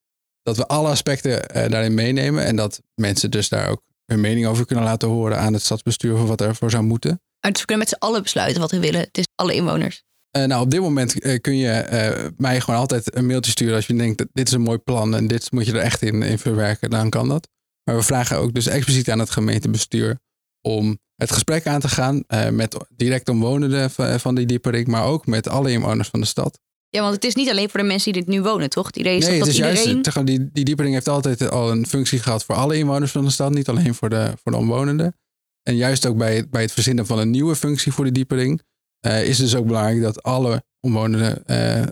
dat 0.42 0.56
we 0.56 0.66
alle 0.66 0.88
aspecten 0.88 1.48
eh, 1.48 1.70
daarin 1.70 1.94
meenemen. 1.94 2.44
En 2.44 2.56
dat 2.56 2.82
mensen 2.94 3.30
dus 3.30 3.48
daar 3.48 3.68
ook 3.68 3.82
hun 4.04 4.20
mening 4.20 4.46
over 4.46 4.66
kunnen 4.66 4.84
laten 4.84 5.08
horen 5.08 5.38
aan 5.38 5.52
het 5.52 5.62
stadsbestuur 5.62 6.16
van 6.16 6.26
wat 6.26 6.40
ervoor 6.40 6.70
zou 6.70 6.82
moeten. 6.82 7.20
Maar 7.40 7.52
dus 7.52 7.60
we 7.60 7.66
kunnen 7.66 7.86
met 7.88 7.96
z'n 7.98 8.04
allen 8.04 8.22
besluiten 8.22 8.60
wat 8.60 8.70
we 8.70 8.80
willen. 8.80 9.00
Het 9.00 9.18
is 9.18 9.26
alle 9.34 9.54
inwoners. 9.54 10.02
Eh, 10.30 10.44
nou, 10.44 10.62
op 10.62 10.70
dit 10.70 10.80
moment 10.80 11.40
kun 11.40 11.56
je 11.56 12.32
mij 12.36 12.60
gewoon 12.60 12.80
altijd 12.80 13.16
een 13.16 13.26
mailtje 13.26 13.50
sturen 13.50 13.74
als 13.74 13.86
je 13.86 13.94
denkt 13.94 14.18
dat 14.18 14.28
dit 14.32 14.46
is 14.46 14.52
een 14.54 14.60
mooi 14.60 14.78
plan 14.78 15.14
en 15.14 15.26
dit 15.26 15.52
moet 15.52 15.66
je 15.66 15.72
er 15.72 15.78
echt 15.78 16.02
in, 16.02 16.22
in 16.22 16.38
verwerken, 16.38 16.90
dan 16.90 17.10
kan 17.10 17.28
dat. 17.28 17.48
Maar 17.84 17.96
we 17.96 18.02
vragen 18.02 18.36
ook 18.36 18.54
dus 18.54 18.66
expliciet 18.66 19.10
aan 19.10 19.18
het 19.18 19.30
gemeentebestuur 19.30 20.18
om 20.60 20.98
het 21.16 21.32
gesprek 21.32 21.66
aan 21.66 21.80
te 21.80 21.88
gaan 21.88 22.22
eh, 22.26 22.48
met 22.48 22.76
direct 22.96 23.28
omwonenden 23.28 23.90
van, 24.20 24.34
die 24.34 24.46
diepering, 24.46 24.86
maar 24.86 25.04
ook 25.04 25.26
met 25.26 25.48
alle 25.48 25.70
inwoners 25.70 26.08
van 26.08 26.20
de 26.20 26.26
stad. 26.26 26.60
Ja, 26.88 27.00
want 27.02 27.14
het 27.14 27.24
is 27.24 27.34
niet 27.34 27.50
alleen 27.50 27.70
voor 27.70 27.80
de 27.80 27.86
mensen 27.86 28.12
die 28.12 28.22
dit 28.24 28.34
nu 28.34 28.42
wonen, 28.42 28.70
toch? 28.70 28.86
Het 28.86 28.96
idee 28.96 29.16
is 29.16 29.26
nee, 29.26 29.38
dat, 29.38 29.46
het 29.46 29.56
is 29.56 29.62
iedereen... 29.62 29.92
juist, 29.92 30.12
te- 30.14 30.24
die, 30.24 30.48
die 30.52 30.64
diepering 30.64 30.94
heeft 30.94 31.08
altijd 31.08 31.50
al 31.50 31.70
een 31.70 31.86
functie 31.86 32.18
gehad 32.18 32.44
voor 32.44 32.54
alle 32.54 32.76
inwoners 32.76 33.10
van 33.12 33.24
de 33.24 33.30
stad, 33.30 33.54
niet 33.54 33.68
alleen 33.68 33.94
voor 33.94 34.08
de, 34.08 34.32
voor 34.42 34.52
de 34.52 34.58
omwonenden. 34.58 35.16
En 35.62 35.76
juist 35.76 36.06
ook 36.06 36.16
bij, 36.16 36.36
het- 36.36 36.50
bij 36.50 36.62
het 36.62 36.72
verzinnen 36.72 37.06
van 37.06 37.18
een 37.18 37.30
nieuwe 37.30 37.56
functie 37.56 37.92
voor 37.92 38.04
de 38.04 38.12
diepering 38.12 38.62
eh, 39.00 39.22
is 39.28 39.38
het 39.38 39.46
dus 39.50 39.56
ook 39.56 39.66
belangrijk 39.66 40.02
dat 40.02 40.22
alle 40.22 40.64
omwonenden, 40.80 41.42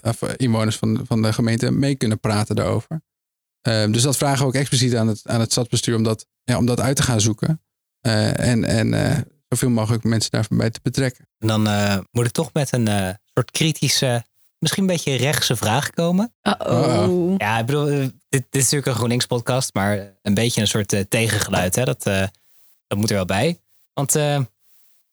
of 0.02 0.22
inwoners 0.36 0.76
van, 0.76 1.00
van 1.06 1.22
de 1.22 1.32
gemeente 1.32 1.70
mee 1.70 1.94
kunnen 1.94 2.20
praten 2.20 2.56
daarover. 2.56 3.02
Dus 3.90 4.02
dat 4.02 4.16
vragen 4.16 4.38
we 4.40 4.44
ook 4.46 4.54
expliciet 4.54 4.96
aan 4.96 5.08
het, 5.08 5.20
aan 5.24 5.40
het 5.40 5.50
stadsbestuur 5.52 5.96
om 5.96 6.02
dat, 6.02 6.26
ja, 6.44 6.56
om 6.58 6.66
dat 6.66 6.80
uit 6.80 6.96
te 6.96 7.02
gaan 7.02 7.20
zoeken. 7.20 7.62
Eh, 8.04 8.38
en 8.38 8.64
en 8.64 8.94
eh, 8.94 9.18
zoveel 9.48 9.70
mogelijk 9.70 10.04
mensen 10.04 10.30
daarbij 10.30 10.70
te 10.70 10.80
betrekken. 10.82 11.28
En 11.38 11.48
dan 11.48 11.66
eh, 11.66 11.98
moet 12.10 12.26
ik 12.26 12.32
toch 12.32 12.50
met 12.52 12.72
een 12.72 12.88
eh, 12.88 13.08
soort 13.34 13.50
kritische, 13.50 14.24
misschien 14.58 14.82
een 14.82 14.88
beetje 14.88 15.16
rechtse 15.16 15.56
vraag 15.56 15.90
komen. 15.90 16.34
Uh-oh. 16.42 17.34
Ja, 17.36 17.58
ik 17.58 17.66
bedoel, 17.66 17.86
dit, 17.86 18.12
dit 18.28 18.44
is 18.50 18.62
natuurlijk 18.62 18.86
een 18.86 18.94
GroenLinks 18.94 19.26
podcast, 19.26 19.74
maar 19.74 20.16
een 20.22 20.34
beetje 20.34 20.60
een 20.60 20.66
soort 20.66 21.04
tegengeluid. 21.08 21.74
Hè? 21.74 21.84
Dat, 21.84 22.06
eh, 22.06 22.26
dat 22.86 22.98
moet 22.98 23.10
er 23.10 23.16
wel 23.16 23.24
bij. 23.24 23.58
Want 23.92 24.14
eh, 24.14 24.40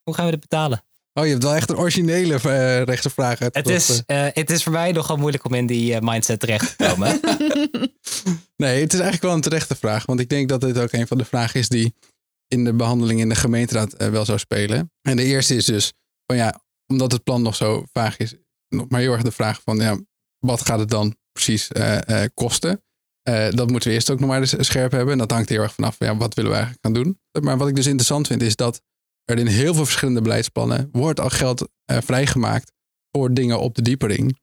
hoe 0.03 0.13
gaan 0.13 0.25
we 0.25 0.31
dit 0.31 0.39
betalen? 0.39 0.83
Oh, 1.13 1.24
je 1.25 1.31
hebt 1.31 1.43
wel 1.43 1.55
echt 1.55 1.69
een 1.69 1.77
originele 1.77 2.36
rechtse 2.83 3.10
vraag 3.10 3.39
Het 3.39 3.69
is, 3.69 4.01
het 4.05 4.50
is 4.50 4.63
voor 4.63 4.71
mij 4.71 4.91
nogal 4.91 5.17
moeilijk 5.17 5.45
om 5.45 5.53
in 5.53 5.65
die 5.65 6.01
mindset 6.01 6.39
terecht 6.39 6.77
te 6.77 6.86
komen. 6.88 7.19
Nee, 8.62 8.81
het 8.81 8.93
is 8.93 9.00
eigenlijk 9.00 9.21
wel 9.21 9.33
een 9.33 9.41
terechte 9.41 9.75
vraag. 9.75 10.05
Want 10.05 10.19
ik 10.19 10.29
denk 10.29 10.50
dat 10.50 10.62
dit 10.62 10.77
ook 10.77 10.91
een 10.91 11.07
van 11.07 11.17
de 11.17 11.25
vragen 11.25 11.60
is 11.60 11.69
die 11.69 11.93
in 12.53 12.63
de 12.63 12.74
behandeling 12.74 13.20
in 13.20 13.29
de 13.29 13.36
gemeenteraad 13.36 13.93
eh, 13.93 14.10
wel 14.10 14.25
zou 14.25 14.39
spelen. 14.39 14.91
En 15.01 15.15
de 15.15 15.24
eerste 15.24 15.55
is 15.55 15.65
dus 15.65 15.93
van 16.25 16.36
ja, 16.36 16.62
omdat 16.88 17.12
het 17.12 17.24
plan 17.24 17.41
nog 17.41 17.55
zo 17.55 17.84
vaag 17.91 18.17
is, 18.17 18.36
nog 18.67 18.89
maar 18.89 19.00
heel 19.00 19.12
erg 19.12 19.22
de 19.22 19.31
vraag 19.31 19.62
van 19.62 19.77
ja, 19.77 20.00
wat 20.39 20.65
gaat 20.65 20.79
het 20.79 20.89
dan 20.89 21.15
precies 21.31 21.67
eh, 21.67 22.24
eh, 22.24 22.29
kosten? 22.34 22.84
Dat 23.50 23.70
moeten 23.70 23.89
we 23.89 23.96
eerst 23.96 24.10
ook 24.10 24.20
nog 24.20 24.29
maar 24.29 24.39
eens 24.39 24.55
scherp 24.60 24.91
hebben. 24.91 25.12
En 25.12 25.17
dat 25.17 25.31
hangt 25.31 25.50
heel 25.50 25.62
erg 25.62 25.74
vanaf 25.74 25.96
van 25.98 26.08
ja, 26.08 26.17
wat 26.17 26.34
willen 26.34 26.51
we 26.51 26.58
eigenlijk 26.58 26.86
gaan 26.86 27.03
doen. 27.03 27.20
Maar 27.43 27.58
wat 27.58 27.67
ik 27.67 27.75
dus 27.75 27.86
interessant 27.86 28.27
vind 28.27 28.41
is 28.41 28.55
dat 28.55 28.81
er 29.24 29.38
in 29.38 29.48
heel 29.48 29.74
veel 29.74 29.86
verschillende 29.86 30.22
beleidsplannen 30.22 30.89
wordt 30.91 31.20
al 31.20 31.29
geld 31.29 31.70
vrijgemaakt 31.86 32.72
voor 33.12 33.34
dingen 33.34 33.60
op 33.60 33.75
de 33.75 33.81
diepering. 33.81 34.39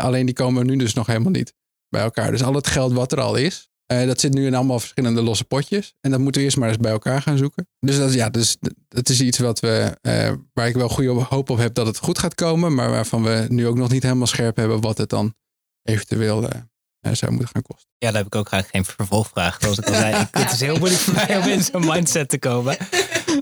Alleen 0.00 0.26
die 0.26 0.34
komen 0.34 0.66
nu 0.66 0.76
dus 0.76 0.94
nog 0.94 1.06
helemaal 1.06 1.30
niet 1.30 1.54
bij 1.88 2.02
elkaar. 2.02 2.30
Dus 2.30 2.42
al 2.42 2.54
het 2.54 2.66
geld 2.66 2.92
wat 2.92 3.12
er 3.12 3.20
al 3.20 3.36
is, 3.36 3.68
Eh, 3.86 4.06
dat 4.06 4.20
zit 4.20 4.34
nu 4.34 4.46
in 4.46 4.54
allemaal 4.54 4.80
verschillende 4.80 5.22
losse 5.22 5.44
potjes. 5.44 5.94
En 6.00 6.10
dat 6.10 6.20
moeten 6.20 6.40
we 6.40 6.46
eerst 6.46 6.58
maar 6.58 6.68
eens 6.68 6.78
bij 6.78 6.92
elkaar 6.92 7.22
gaan 7.22 7.38
zoeken. 7.38 7.68
Dus 7.80 7.96
dat, 7.96 8.14
ja, 8.14 8.30
dus, 8.30 8.56
dat 8.88 9.08
is 9.08 9.20
iets 9.20 9.38
wat 9.38 9.60
we, 9.60 9.98
eh, 10.00 10.32
waar 10.52 10.68
ik 10.68 10.74
wel 10.74 10.88
goede 10.88 11.10
hoop 11.10 11.50
op 11.50 11.58
heb 11.58 11.74
dat 11.74 11.86
het 11.86 11.98
goed 11.98 12.18
gaat 12.18 12.34
komen. 12.34 12.74
Maar 12.74 12.90
waarvan 12.90 13.22
we 13.22 13.46
nu 13.48 13.66
ook 13.66 13.76
nog 13.76 13.90
niet 13.90 14.02
helemaal 14.02 14.26
scherp 14.26 14.56
hebben 14.56 14.80
wat 14.80 14.98
het 14.98 15.08
dan 15.08 15.34
eventueel 15.82 16.48
eh, 16.48 16.60
zou 17.12 17.30
moeten 17.30 17.50
gaan 17.52 17.62
kosten. 17.62 17.88
Ja, 17.98 18.06
daar 18.08 18.16
heb 18.16 18.26
ik 18.26 18.34
ook 18.34 18.46
graag 18.46 18.70
geen 18.70 18.84
vervolgvraag. 18.84 19.56
Zoals 19.60 19.78
ik 19.78 19.88
al 19.88 19.94
zei, 19.94 20.14
ik- 20.20 20.28
het 20.30 20.52
is 20.52 20.60
heel 20.60 20.76
moeilijk 20.78 21.00
voor 21.02 21.14
mij 21.14 21.36
om 21.38 21.48
in 21.48 21.62
zo'n 21.64 21.86
mindset 21.86 22.28
te 22.28 22.38
komen. 22.38 22.76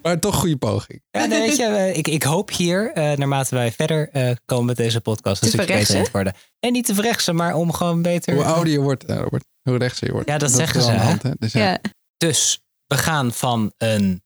Maar 0.02 0.18
toch 0.18 0.34
goede 0.34 0.56
poging. 0.56 1.02
Ja, 1.10 1.24
nee, 1.24 1.40
weet 1.40 1.56
je, 1.56 1.64
eh, 1.64 1.96
ik, 1.96 2.08
ik 2.08 2.22
hoop 2.22 2.50
hier, 2.50 2.92
eh, 2.92 3.16
naarmate 3.16 3.54
wij 3.54 3.72
verder 3.72 4.08
eh, 4.10 4.30
komen 4.44 4.64
met 4.66 4.76
deze 4.76 5.00
podcast, 5.00 5.42
een 5.42 5.48
Te 5.50 5.54
stukje 5.56 5.74
beter 5.74 5.86
verrechtsen? 5.86 5.98
in 5.98 6.04
te 6.04 6.10
worden. 6.10 6.34
En 6.60 6.72
niet 6.72 6.86
te 6.86 6.94
verrechtsen, 6.94 7.34
maar 7.34 7.54
om 7.54 7.72
gewoon 7.72 8.02
beter... 8.02 8.34
Hoe 8.34 8.44
ouder 8.44 8.72
je 8.72 8.80
wordt, 8.80 9.04
eh, 9.04 9.16
Robert, 9.16 9.44
hoe 9.62 9.76
rechtser 9.78 10.06
je 10.06 10.12
wordt. 10.12 10.28
Ja, 10.28 10.38
dat 10.38 10.50
zeggen 10.52 10.82
ze, 10.82 10.88
aan 10.90 10.94
de 10.96 11.00
hè? 11.00 11.06
hand, 11.08 11.22
hè? 11.22 11.30
Dus, 11.38 11.52
ja. 11.52 11.62
Ja. 11.62 11.78
Dus 12.16 12.60
we 12.86 12.96
gaan 12.98 13.32
van 13.32 13.72
een 13.78 14.22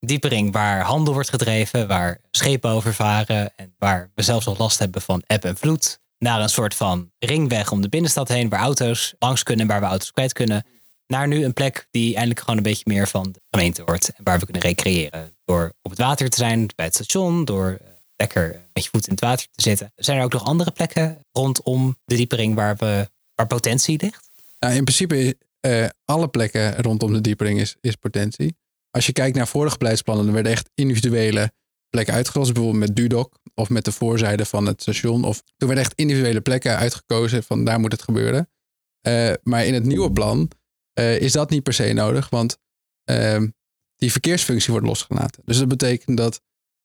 diepering 0.00 0.52
waar 0.52 0.82
handel 0.82 1.12
wordt 1.14 1.30
gedreven, 1.30 1.88
waar 1.88 2.20
schepen 2.30 2.70
over 2.70 2.94
varen 2.94 3.52
en 3.56 3.74
waar 3.78 4.10
we 4.14 4.22
zelfs 4.22 4.46
nog 4.46 4.58
last 4.58 4.78
hebben 4.78 5.02
van 5.02 5.22
eb 5.26 5.44
en 5.44 5.56
vloed, 5.56 5.99
naar 6.20 6.40
een 6.40 6.48
soort 6.48 6.74
van 6.74 7.10
ringweg 7.18 7.70
om 7.70 7.80
de 7.80 7.88
binnenstad 7.88 8.28
heen 8.28 8.48
waar 8.48 8.60
auto's 8.60 9.14
langs 9.18 9.42
kunnen 9.42 9.66
en 9.66 9.70
waar 9.72 9.80
we 9.80 9.86
auto's 9.86 10.12
kwijt 10.12 10.32
kunnen. 10.32 10.66
Naar 11.06 11.28
nu 11.28 11.44
een 11.44 11.52
plek 11.52 11.86
die 11.90 12.14
eindelijk 12.14 12.40
gewoon 12.40 12.56
een 12.56 12.62
beetje 12.62 12.84
meer 12.86 13.08
van 13.08 13.32
de 13.32 13.40
gemeente 13.50 13.84
wordt 13.84 14.12
en 14.16 14.24
waar 14.24 14.38
we 14.38 14.44
kunnen 14.44 14.62
recreëren. 14.62 15.36
Door 15.44 15.72
op 15.82 15.90
het 15.90 16.00
water 16.00 16.30
te 16.30 16.36
zijn 16.36 16.66
bij 16.76 16.84
het 16.86 16.94
station, 16.94 17.44
door 17.44 17.78
eh, 17.80 17.88
lekker 18.16 18.66
met 18.72 18.84
je 18.84 18.90
voet 18.90 19.06
in 19.06 19.12
het 19.12 19.20
water 19.20 19.46
te 19.50 19.62
zitten. 19.62 19.92
Zijn 19.96 20.18
er 20.18 20.24
ook 20.24 20.32
nog 20.32 20.44
andere 20.44 20.70
plekken 20.70 21.18
rondom 21.32 21.98
de 22.04 22.16
diepering 22.16 22.54
waar, 22.54 22.76
we, 22.76 23.08
waar 23.34 23.46
potentie 23.46 23.98
ligt? 24.00 24.30
Nou, 24.58 24.74
in 24.74 24.84
principe, 24.84 25.36
eh 25.60 25.86
alle 26.04 26.28
plekken 26.28 26.76
rondom 26.76 27.12
de 27.12 27.20
diepering 27.20 27.60
is, 27.60 27.76
is 27.80 27.94
potentie. 27.94 28.56
Als 28.90 29.06
je 29.06 29.12
kijkt 29.12 29.36
naar 29.36 29.48
vorige 29.48 29.78
beleidsplannen, 29.78 30.24
dan 30.24 30.34
werden 30.34 30.52
echt 30.52 30.70
individuele 30.74 31.52
plekken 31.90 32.14
uitgekozen. 32.14 32.54
Bijvoorbeeld 32.54 32.84
met 32.86 32.96
Dudok 32.96 33.38
of 33.54 33.68
met 33.68 33.84
de 33.84 33.92
voorzijde 33.92 34.44
van 34.44 34.66
het 34.66 34.82
station. 34.82 35.24
Of, 35.24 35.42
toen 35.56 35.68
werden 35.68 35.84
echt 35.84 35.94
individuele 35.94 36.40
plekken 36.40 36.76
uitgekozen 36.76 37.42
van 37.42 37.64
daar 37.64 37.80
moet 37.80 37.92
het 37.92 38.02
gebeuren. 38.02 38.48
Eh, 39.00 39.32
maar 39.42 39.66
in 39.66 39.74
het 39.74 39.84
nieuwe 39.84 40.12
plan 40.12 40.50
eh, 40.92 41.20
is 41.20 41.32
dat 41.32 41.50
niet 41.50 41.62
per 41.62 41.72
se 41.72 41.92
nodig, 41.92 42.30
want 42.30 42.58
ehm, 43.04 43.48
die 43.96 44.10
verkeersfunctie 44.10 44.72
wordt 44.72 44.86
losgelaten. 44.86 45.42
Dus 45.44 45.58
dat 45.58 45.68
betekent 45.68 46.16
dat, 46.16 46.40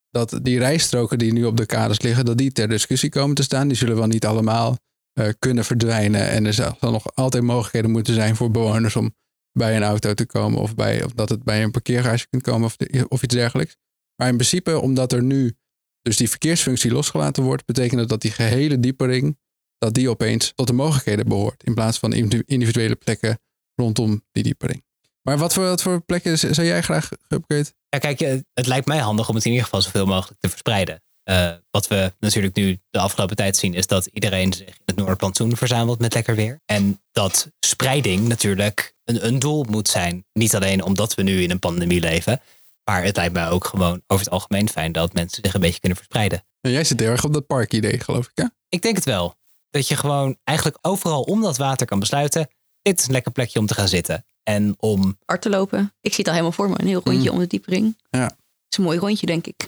dat 0.10 0.40
die 0.42 0.60
rijstroken 0.60 1.18
die 1.18 1.34
nu 1.34 1.46
op 1.46 1.58
de 1.58 1.66
kaders 1.66 2.02
liggen, 2.02 2.26
dat 2.26 2.38
die 2.38 2.52
ter 2.52 2.68
discussie 2.68 3.10
komen 3.10 3.36
te 3.36 3.44
staan. 3.44 3.68
Die 3.68 3.78
zullen 3.78 3.96
wel 3.96 4.08
niet 4.08 4.26
allemaal 4.26 4.78
eh, 5.14 5.30
kunnen 5.40 5.66
verdwijnen. 5.66 6.30
En 6.30 6.46
er 6.46 6.54
zal 6.54 6.78
nog 6.80 7.16
altijd 7.16 7.44
mogelijkheden 7.44 7.92
moeten 7.92 8.14
zijn 8.14 8.36
voor 8.36 8.52
bewoners 8.52 8.96
om 8.96 9.16
bij 9.52 9.76
een 9.76 9.84
auto 9.84 10.14
te 10.14 10.26
komen. 10.26 10.60
Of, 10.60 10.76
bij, 10.76 11.04
of 11.04 11.12
dat 11.12 11.30
het 11.30 11.44
bij 11.44 11.64
een 11.64 11.72
parkeergarage 11.72 12.28
kunt 12.30 12.44
komen 12.44 12.66
of, 12.66 12.76
of 13.08 13.24
iets 13.24 13.36
dergelijks. 13.36 13.78
Maar 14.16 14.28
in 14.28 14.36
principe, 14.36 14.80
omdat 14.80 15.12
er 15.12 15.24
nu 15.24 15.56
dus 16.02 16.18
die 16.18 16.30
verkeersfunctie 16.30 16.92
losgelaten 16.92 17.44
wordt, 17.44 17.66
betekent 17.66 18.00
dat 18.00 18.10
dat 18.10 18.22
die 18.22 18.32
gehele 18.32 18.80
diepering, 18.80 19.38
dat 19.78 19.94
die 19.94 20.10
opeens 20.10 20.52
tot 20.56 20.68
de 20.68 20.74
mogelijkheden 20.74 21.28
behoort. 21.28 21.64
In 21.64 21.74
plaats 21.74 22.00
van 22.00 22.14
individu- 22.14 22.44
individuele 22.46 22.96
plekken 22.96 23.40
rondom 23.76 24.24
die 24.32 24.44
diepering. 24.44 24.84
Maar 25.22 25.38
wat 25.38 25.54
voor, 25.54 25.64
wat 25.64 25.82
voor 25.82 26.02
plekken 26.02 26.38
zou 26.38 26.68
jij 26.68 26.82
graag 26.82 27.10
geüpgrade? 27.10 27.74
Ja, 27.90 27.98
kijk, 27.98 28.22
eh, 28.22 28.40
het 28.54 28.68
lijkt 28.68 28.88
mij 28.88 28.98
handig 28.98 29.30
om 29.30 29.36
het 29.36 29.46
in 29.46 29.52
ieder 29.52 29.66
geval 29.66 29.82
zoveel 29.82 30.06
mogelijk 30.06 30.40
te 30.40 30.50
verspreiden. 30.50 31.04
Eh, 31.24 31.54
wat 31.72 31.88
we 31.88 32.14
natuurlijk 32.20 32.56
nu 32.56 32.80
de 32.90 33.00
afgelopen 33.00 33.36
tijd 33.36 33.58
zien, 33.58 33.74
is 33.74 33.88
dat 33.88 34.06
iedereen 34.06 34.54
zich 34.54 34.68
in 34.68 34.84
het 34.86 34.96
Noordplantsoen 34.96 35.58
verzamelt 35.58 36.00
met 36.00 36.14
lekker 36.14 36.36
weer. 36.36 36.60
En 36.66 37.02
dat 37.12 37.50
spreiding 37.60 38.28
natuurlijk 38.28 38.94
een, 39.04 39.26
een 39.26 39.40
doel 39.40 39.66
moet 39.70 39.88
zijn. 39.88 40.26
Niet 40.34 40.56
alleen 40.56 40.84
omdat 40.84 41.16
we 41.16 41.24
nu 41.24 41.42
in 41.42 41.52
een 41.52 41.60
pandemie 41.60 42.00
leven, 42.00 42.42
maar 42.86 43.04
het 43.04 43.16
lijkt 43.16 43.34
mij 43.34 43.50
ook 43.50 43.66
gewoon 43.66 44.02
over 44.08 44.26
het 44.26 44.34
algemeen 44.34 44.70
fijn 44.70 44.92
dat 44.92 45.14
mensen 45.14 45.44
zich 45.44 45.54
een 45.54 45.62
beetje 45.62 45.80
kunnen 45.80 45.98
verspreiden. 45.98 46.44
Nou, 46.62 46.76
jij 46.76 46.84
zit 46.84 47.00
heel 47.00 47.10
erg 47.10 47.24
op 47.24 47.34
dat 47.34 47.46
parkidee, 47.48 48.00
geloof 48.00 48.26
ik, 48.26 48.32
hè? 48.36 48.46
Ik 48.70 48.82
denk 48.82 48.96
het 48.96 49.06
wel. 49.06 49.36
Dat 49.70 49.88
je 49.88 49.96
gewoon 49.96 50.38
eigenlijk 50.44 50.78
overal 50.82 51.22
om 51.22 51.42
dat 51.42 51.58
water 51.58 51.88
kan 51.88 52.00
besluiten. 52.00 52.48
Dit 52.82 53.00
is 53.00 53.06
een 53.06 53.12
lekker 53.12 53.32
plekje 53.32 53.60
om 53.60 53.66
te 53.66 53.74
gaan 53.74 53.88
zitten. 53.88 54.26
En 54.44 54.76
om 54.80 55.18
Hard 55.26 55.42
te 55.42 55.50
lopen. 55.50 55.94
Ik 56.02 56.10
zie 56.14 56.18
het 56.18 56.28
al 56.28 56.34
helemaal 56.34 56.52
voor 56.52 56.70
me. 56.70 56.76
Een 56.80 56.88
heel 56.88 57.02
rondje 57.04 57.32
om 57.32 57.40
de 57.40 57.48
diepering. 57.48 57.98
Ja. 58.10 58.24
Het 58.24 58.34
is 58.70 58.78
een 58.78 58.84
mooi 58.84 58.98
rondje, 59.00 59.26
denk 59.26 59.48
ik. 59.48 59.68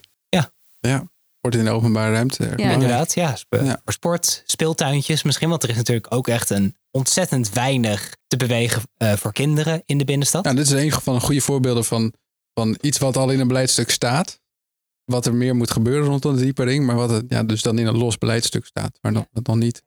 Ja, 0.80 1.08
wordt 1.42 1.58
in 1.58 1.64
de 1.66 1.72
openbare 1.72 2.12
ruimte. 2.14 2.54
Ja. 2.56 2.72
Inderdaad, 2.72 3.14
ja. 3.14 3.36
sp- 3.36 3.56
Ja. 3.62 3.82
Voor 3.84 3.94
sport, 3.94 4.44
speeltuintjes 4.46 5.24
misschien. 5.24 5.50
Want 5.50 5.64
er 5.64 5.70
is 5.70 5.76
natuurlijk 5.76 6.14
ook 6.14 6.28
echt 6.28 6.50
een 6.50 6.76
ontzettend 6.92 7.50
weinig 7.50 8.16
te 8.28 8.38
bewegen 8.38 8.82
eh, 8.98 9.14
voor 9.14 9.34
kinderen 9.34 9.82
in 9.86 9.98
de 9.98 10.06
binnenstad. 10.06 10.44
Nou, 10.44 10.56
dit 10.56 10.66
is 10.66 10.72
een 10.72 10.92
van 10.92 11.16
een 11.16 11.22
goede 11.22 11.42
voorbeelden 11.42 11.86
van, 11.86 12.14
van 12.58 12.78
iets 12.82 12.98
wat 12.98 13.18
al 13.18 13.30
in 13.30 13.40
een 13.40 13.48
beleidstuk 13.48 13.90
staat. 13.90 14.40
Wat 15.04 15.26
er 15.26 15.34
meer 15.34 15.56
moet 15.56 15.72
gebeuren 15.72 16.08
rondom 16.08 16.36
de 16.36 16.42
diepering. 16.42 16.86
Maar 16.86 16.96
wat 16.96 17.10
het, 17.10 17.26
ja, 17.30 17.44
dus 17.44 17.62
dan 17.62 17.80
in 17.80 17.88
een 17.88 17.98
los 17.98 18.18
beleidstuk 18.18 18.66
staat. 18.66 18.98
Maar 19.02 19.14
dan, 19.14 19.28
dat 19.32 19.48
nog 19.48 19.56
niet. 19.56 19.84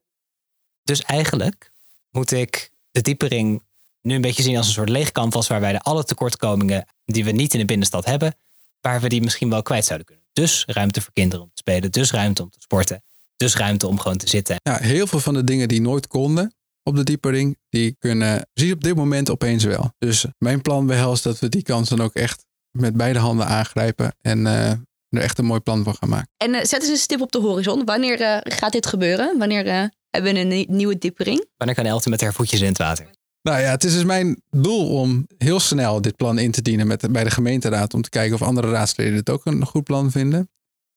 Dus 0.83 1.03
eigenlijk 1.03 1.73
moet 2.11 2.31
ik 2.31 2.71
de 2.91 3.01
diepering 3.01 3.63
nu 4.03 4.15
een 4.15 4.21
beetje 4.21 4.43
zien 4.43 4.57
als 4.57 4.67
een 4.67 4.73
soort 4.73 4.89
leeg 4.89 5.13
canvas... 5.13 5.47
waar 5.49 5.61
wij 5.61 5.73
de 5.73 5.81
alle 5.81 6.05
tekortkomingen 6.05 6.87
die 7.05 7.25
we 7.25 7.31
niet 7.31 7.53
in 7.53 7.59
de 7.59 7.65
binnenstad 7.65 8.05
hebben... 8.05 8.35
waar 8.81 9.01
we 9.01 9.09
die 9.09 9.23
misschien 9.23 9.51
wel 9.51 9.63
kwijt 9.63 9.85
zouden 9.85 10.07
kunnen. 10.07 10.25
Dus 10.33 10.65
ruimte 10.67 11.01
voor 11.01 11.13
kinderen 11.13 11.45
om 11.45 11.51
te 11.51 11.57
spelen. 11.57 11.91
Dus 11.91 12.11
ruimte 12.11 12.43
om 12.43 12.51
te 12.51 12.61
sporten. 12.61 13.03
Dus 13.37 13.57
ruimte 13.57 13.87
om 13.87 13.99
gewoon 13.99 14.17
te 14.17 14.29
zitten. 14.29 14.57
Ja, 14.63 14.77
heel 14.77 15.07
veel 15.07 15.21
van 15.21 15.35
de 15.35 15.45
dingen 15.45 15.69
die 15.69 15.81
nooit 15.81 16.07
konden 16.07 16.55
op 16.83 16.97
de 16.97 17.05
diepering. 17.05 17.59
Die 17.69 17.97
kunnen 17.99 18.49
precies 18.53 18.73
op 18.73 18.83
dit 18.83 18.97
moment 18.97 19.31
opeens 19.31 19.65
wel. 19.65 19.93
Dus 19.99 20.27
mijn 20.39 20.63
plan 20.63 20.87
behelst 20.87 21.23
dat 21.23 21.39
we 21.39 21.49
die 21.49 21.63
kans 21.63 21.89
dan 21.89 22.01
ook 22.01 22.15
echt 22.15 22.49
met 22.71 22.97
beide 22.97 23.19
handen 23.19 23.47
aangrijpen. 23.47 24.15
En 24.21 24.47
eh, 24.47 24.71
er 25.09 25.21
echt 25.21 25.39
een 25.39 25.45
mooi 25.45 25.61
plan 25.61 25.85
van 25.85 25.95
gaan 25.95 26.09
maken. 26.09 26.29
En 26.37 26.55
eh, 26.55 26.65
zet 26.65 26.81
eens 26.81 26.91
een 26.91 26.97
stip 26.97 27.21
op 27.21 27.33
de 27.33 27.39
horizon. 27.41 27.85
Wanneer 27.85 28.21
eh, 28.21 28.37
gaat 28.57 28.73
dit 28.73 28.87
gebeuren? 28.87 29.39
Wanneer 29.39 29.67
eh, 29.67 29.85
hebben 30.11 30.35
we 30.35 30.41
een 30.41 30.49
nie- 30.49 30.67
nieuwe 30.71 30.99
diepering? 30.99 31.47
Wanneer 31.57 31.77
kan 31.77 31.87
Elton 31.87 32.11
met 32.11 32.21
haar 32.21 32.33
voetjes 32.33 32.61
in 32.61 32.69
het 32.69 32.79
water? 32.79 33.11
Nou 33.43 33.61
ja, 33.61 33.71
het 33.71 33.85
is 33.85 33.93
dus 33.95 34.05
mijn 34.05 34.43
doel 34.51 35.01
om 35.01 35.27
heel 35.39 35.61
snel 35.61 36.01
dit 36.01 36.17
plan 36.17 36.39
in 36.39 36.51
te 36.51 36.63
dienen 36.63 36.87
met, 36.87 37.13
bij 37.13 37.25
de 37.25 37.31
gemeenteraad. 37.31 37.95
Om 37.95 38.03
te 38.03 38.09
kijken 38.09 38.35
of 38.35 38.43
andere 38.43 38.71
raadsleden 38.71 39.15
het 39.15 39.31
ook 39.31 39.47
een 39.47 39.67
goed 39.67 39.85
plan 39.85 40.11
vinden. 40.11 40.51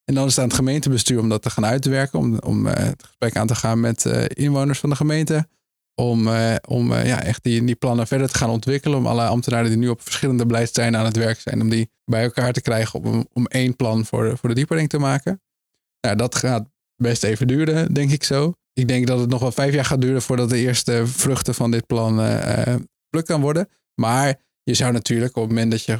En 0.06 0.14
dan 0.16 0.26
is 0.26 0.30
het 0.30 0.40
aan 0.40 0.48
het 0.48 0.56
gemeentebestuur 0.58 1.20
om 1.20 1.30
dat 1.30 1.42
te 1.42 1.50
gaan 1.50 1.66
uitwerken. 1.66 2.20
Om, 2.20 2.40
om 2.40 2.68
eh, 2.68 2.84
het 2.84 3.04
gesprek 3.04 3.36
aan 3.36 3.48
te 3.48 3.56
gaan 3.56 3.80
met 3.80 4.06
eh, 4.06 4.24
inwoners 4.28 4.80
van 4.80 4.90
de 4.90 4.96
gemeente. 4.96 5.48
Om, 5.96 6.28
eh, 6.28 6.56
om 6.68 6.94
eh, 6.94 7.06
ja, 7.06 7.24
echt 7.24 7.44
die, 7.44 7.64
die 7.64 7.76
plannen 7.76 8.08
verder 8.08 8.30
te 8.30 8.38
gaan 8.38 8.50
ontwikkelen. 8.50 8.98
Om 8.98 9.08
alle 9.08 9.26
ambtenaren 9.26 9.70
die 9.70 9.78
nu 9.78 9.90
op 9.90 10.02
verschillende 10.02 10.46
beleidsterreinen 10.46 11.00
aan 11.00 11.06
het 11.06 11.18
werk 11.18 11.40
zijn. 11.40 11.62
Om 11.62 11.70
die 11.70 11.90
bij 12.06 12.24
elkaar 12.24 12.54
te 12.54 12.62
krijgen 12.62 13.04
om, 13.04 13.28
om 13.34 13.46
één 13.46 13.76
plan 13.76 14.06
voor, 14.06 14.38
voor 14.38 14.50
de 14.50 14.56
diepering 14.56 14.90
te 14.90 14.98
maken. 14.98 15.42
Nou, 16.02 16.16
dat 16.16 16.36
gaat 16.36 16.70
best 16.96 17.24
even 17.24 17.48
duren, 17.48 17.94
denk 17.94 18.12
ik 18.12 18.24
zo. 18.24 18.54
Ik 18.74 18.88
denk 18.88 19.08
dat 19.08 19.20
het 19.20 19.30
nog 19.30 19.42
wel 19.42 19.52
vijf 19.52 19.74
jaar 19.74 19.86
gaat 19.86 20.02
duren 20.02 20.22
voordat 20.22 20.50
de 20.50 20.58
eerste 20.58 21.08
vruchten 21.08 21.54
van 21.54 21.72
dit 21.72 21.86
plan 21.86 22.22
eh 22.22 22.76
plukt 23.10 23.28
kan 23.28 23.42
worden. 23.42 23.70
Maar 24.02 24.40
je 24.64 24.74
zou 24.74 24.92
natuurlijk 24.92 25.36
op 25.36 25.42
het 25.42 25.52
moment 25.52 25.72
dat, 25.72 25.84
je, 25.84 26.00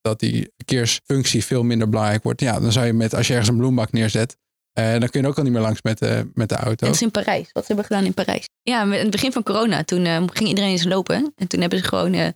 dat 0.00 0.20
die 0.20 0.52
verkeersfunctie 0.56 1.44
veel 1.44 1.62
minder 1.62 1.88
belangrijk 1.88 2.22
wordt. 2.22 2.40
Ja, 2.40 2.60
dan 2.60 2.72
zou 2.72 2.86
je 2.86 2.92
met, 2.92 3.14
als 3.14 3.26
je 3.26 3.32
ergens 3.32 3.50
een 3.50 3.56
bloembak 3.56 3.92
neerzet, 3.92 4.36
eh, 4.72 4.90
dan 4.98 5.08
kun 5.08 5.20
je 5.22 5.26
ook 5.28 5.36
al 5.36 5.42
niet 5.42 5.52
meer 5.52 5.62
langs 5.62 5.82
met, 5.82 5.98
de 5.98 6.30
met 6.34 6.48
de 6.48 6.54
auto. 6.54 6.86
Dat 6.86 6.94
is 6.94 7.02
in 7.02 7.10
Parijs. 7.10 7.50
Wat 7.52 7.66
hebben 7.66 7.84
we 7.84 7.90
gedaan 7.94 8.06
in 8.06 8.14
Parijs? 8.14 8.48
Ja, 8.62 8.84
met- 8.84 8.96
in 8.96 9.02
het 9.02 9.10
begin 9.12 9.32
van 9.32 9.42
corona. 9.42 9.84
Toen 9.84 10.04
eh, 10.04 10.22
ging 10.26 10.48
iedereen 10.48 10.70
eens 10.70 10.84
lopen. 10.84 11.32
En 11.36 11.46
toen 11.46 11.60
hebben 11.60 11.78
ze 11.78 11.84
gewoon 11.84 12.12
eh 12.14 12.28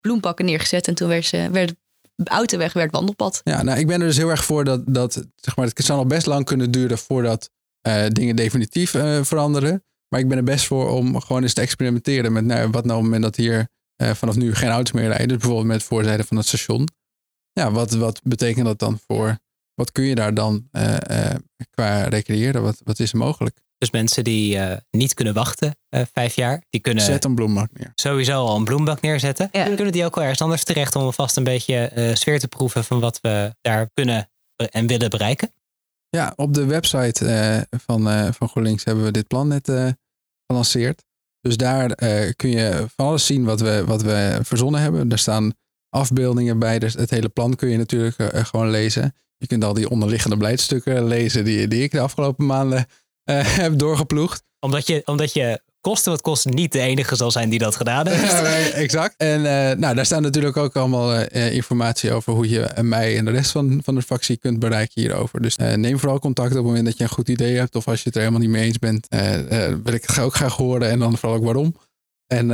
bloempakken 0.00 0.44
neergezet. 0.44 0.88
En 0.88 0.94
toen 0.94 1.08
werd, 1.08 1.24
ze, 1.24 1.48
werd 1.52 1.74
de 2.14 2.30
autoweg 2.30 2.72
werd 2.72 2.90
wandelpad. 2.92 3.40
Ja, 3.44 3.62
nou, 3.62 3.78
ik 3.78 3.86
ben 3.86 4.00
er 4.00 4.06
dus 4.06 4.16
heel 4.16 4.30
erg 4.30 4.44
voor 4.44 4.64
dat, 4.64 4.82
dat 4.86 5.12
zeg 5.36 5.56
maar, 5.56 5.66
het 5.66 5.84
zal 5.84 5.96
nog 5.96 6.06
best 6.06 6.26
lang 6.26 6.44
kunnen 6.44 6.70
duren 6.70 6.98
voordat 6.98 7.50
eh, 7.80 8.04
dingen 8.08 8.36
definitief 8.36 8.94
eh, 8.94 9.22
veranderen. 9.22 9.84
Maar 10.08 10.20
ik 10.20 10.28
ben 10.28 10.36
er 10.36 10.44
best 10.44 10.66
voor 10.66 10.90
om 10.90 11.20
gewoon 11.20 11.42
eens 11.42 11.54
te 11.54 11.60
experimenteren 11.60 12.32
met 12.32 12.44
nou, 12.44 12.70
wat 12.70 12.84
nou 12.84 12.98
op 12.98 13.04
het 13.04 13.12
moment 13.12 13.22
dat 13.22 13.36
hier 13.36 13.68
eh, 13.96 14.10
vanaf 14.10 14.36
nu 14.36 14.54
geen 14.54 14.68
auto's 14.70 14.92
meer 14.92 15.06
rijden. 15.08 15.28
Dus 15.28 15.36
bijvoorbeeld 15.36 15.66
met 15.68 15.82
voorzijde 15.82 16.24
van 16.24 16.36
het 16.36 16.46
station. 16.46 16.88
Ja, 17.52 17.70
wat, 17.70 17.90
wat 17.92 18.20
betekent 18.24 18.66
dat 18.66 18.78
dan 18.78 18.98
voor, 19.06 19.38
wat 19.82 19.92
kun 19.92 20.04
je 20.04 20.14
daar 20.14 20.34
dan 20.34 20.68
eh, 20.70 21.30
eh, 21.30 21.36
qua 21.70 22.02
recreëren? 22.08 22.62
Wat, 22.62 22.80
wat 22.84 22.98
is 22.98 23.12
er 23.12 23.18
mogelijk? 23.18 23.60
Dus 23.78 23.90
mensen 23.90 24.24
die 24.24 24.58
eh, 24.58 24.76
niet 24.90 25.14
kunnen 25.14 25.34
wachten 25.34 25.76
eh, 25.88 26.02
vijf 26.12 26.34
jaar, 26.34 26.62
die 26.70 26.80
kunnen 26.80 27.04
Zet 27.04 27.24
een 27.24 27.34
bloembak 27.34 27.68
neer. 27.72 27.92
sowieso 27.94 28.32
al 28.46 28.56
een 28.56 28.64
bloembak 28.64 29.00
neerzetten. 29.00 29.48
Ja. 29.52 29.64
Dan 29.64 29.74
kunnen 29.74 29.92
die 29.92 30.04
ook 30.04 30.14
wel 30.14 30.24
ergens 30.24 30.42
anders 30.42 30.64
terecht 30.64 30.96
om 30.96 31.02
alvast 31.02 31.36
een 31.36 31.44
beetje 31.44 31.76
eh, 31.76 32.14
sfeer 32.14 32.38
te 32.38 32.48
proeven 32.48 32.84
van 32.84 33.00
wat 33.00 33.18
we 33.20 33.54
daar 33.60 33.90
kunnen 33.94 34.28
en 34.70 34.86
willen 34.86 35.10
bereiken. 35.10 35.52
Ja, 36.08 36.32
op 36.36 36.54
de 36.54 36.64
website 36.64 37.26
eh, 37.26 37.78
van, 37.86 38.08
eh, 38.10 38.28
van 38.32 38.48
GroenLinks 38.48 38.84
hebben 38.84 39.04
we 39.04 39.10
dit 39.10 39.26
plan 39.26 39.48
net 39.48 39.68
eh, 39.68 39.88
gelanceerd. 40.46 41.04
Dus 41.40 41.56
daar 41.56 41.90
eh, 41.90 42.32
kun 42.36 42.50
je 42.50 42.84
van 42.96 43.06
alles 43.06 43.26
zien 43.26 43.44
wat 43.44 43.60
we, 43.60 43.84
wat 43.86 44.02
we 44.02 44.38
verzonnen 44.42 44.80
hebben. 44.80 45.10
Er 45.10 45.18
staan 45.18 45.52
afbeeldingen 45.88 46.58
bij. 46.58 46.78
Dus 46.78 46.94
het 46.94 47.10
hele 47.10 47.28
plan 47.28 47.54
kun 47.56 47.68
je 47.68 47.76
natuurlijk 47.76 48.16
gewoon 48.46 48.70
lezen. 48.70 49.14
Je 49.42 49.48
kunt 49.48 49.64
al 49.64 49.74
die 49.74 49.90
onderliggende 49.90 50.36
beleidstukken 50.36 51.06
lezen 51.06 51.44
die, 51.44 51.68
die 51.68 51.82
ik 51.82 51.90
de 51.90 52.00
afgelopen 52.00 52.46
maanden 52.46 52.86
eh, 53.24 53.56
heb 53.62 53.78
doorgeploegd. 53.78 54.42
Omdat 54.60 54.86
je, 54.86 55.02
omdat 55.04 55.32
je 55.32 55.60
koste 55.80 56.10
wat 56.10 56.20
kost 56.20 56.46
niet 56.46 56.72
de 56.72 56.80
enige 56.80 57.16
zal 57.16 57.30
zijn 57.30 57.48
die 57.48 57.58
dat 57.58 57.76
gedaan 57.76 58.08
heeft. 58.08 58.32
Ja, 58.32 58.40
nee, 58.50 58.70
exact. 58.70 59.14
En 59.16 59.36
eh, 59.36 59.76
nou, 59.76 59.94
daar 59.94 60.06
staan 60.06 60.22
natuurlijk 60.22 60.56
ook 60.56 60.76
allemaal 60.76 61.14
eh, 61.14 61.54
informatie 61.54 62.12
over 62.12 62.32
hoe 62.32 62.48
je 62.48 62.68
mij 62.82 63.18
en 63.18 63.24
de 63.24 63.30
rest 63.30 63.50
van, 63.50 63.80
van 63.84 63.94
de 63.94 64.02
fractie 64.02 64.36
kunt 64.36 64.58
bereiken 64.58 65.00
hierover. 65.00 65.42
Dus 65.42 65.56
neem 65.56 65.98
vooral 65.98 66.18
contact 66.18 66.50
op 66.50 66.56
het 66.56 66.66
moment 66.66 66.84
dat 66.84 66.96
je 66.96 67.02
een 67.02 67.10
goed 67.10 67.28
idee 67.28 67.56
hebt. 67.56 67.76
Of 67.76 67.88
als 67.88 67.98
je 67.98 68.04
het 68.04 68.14
er 68.14 68.20
helemaal 68.20 68.42
niet 68.42 68.50
mee 68.50 68.64
eens 68.64 68.78
bent, 68.78 69.06
wil 69.82 69.94
ik 69.94 70.04
het 70.06 70.18
ook 70.18 70.34
graag 70.34 70.56
horen. 70.56 70.90
En 70.90 70.98
dan 70.98 71.18
vooral 71.18 71.38
ook 71.38 71.44
waarom. 71.44 71.76
En 72.26 72.50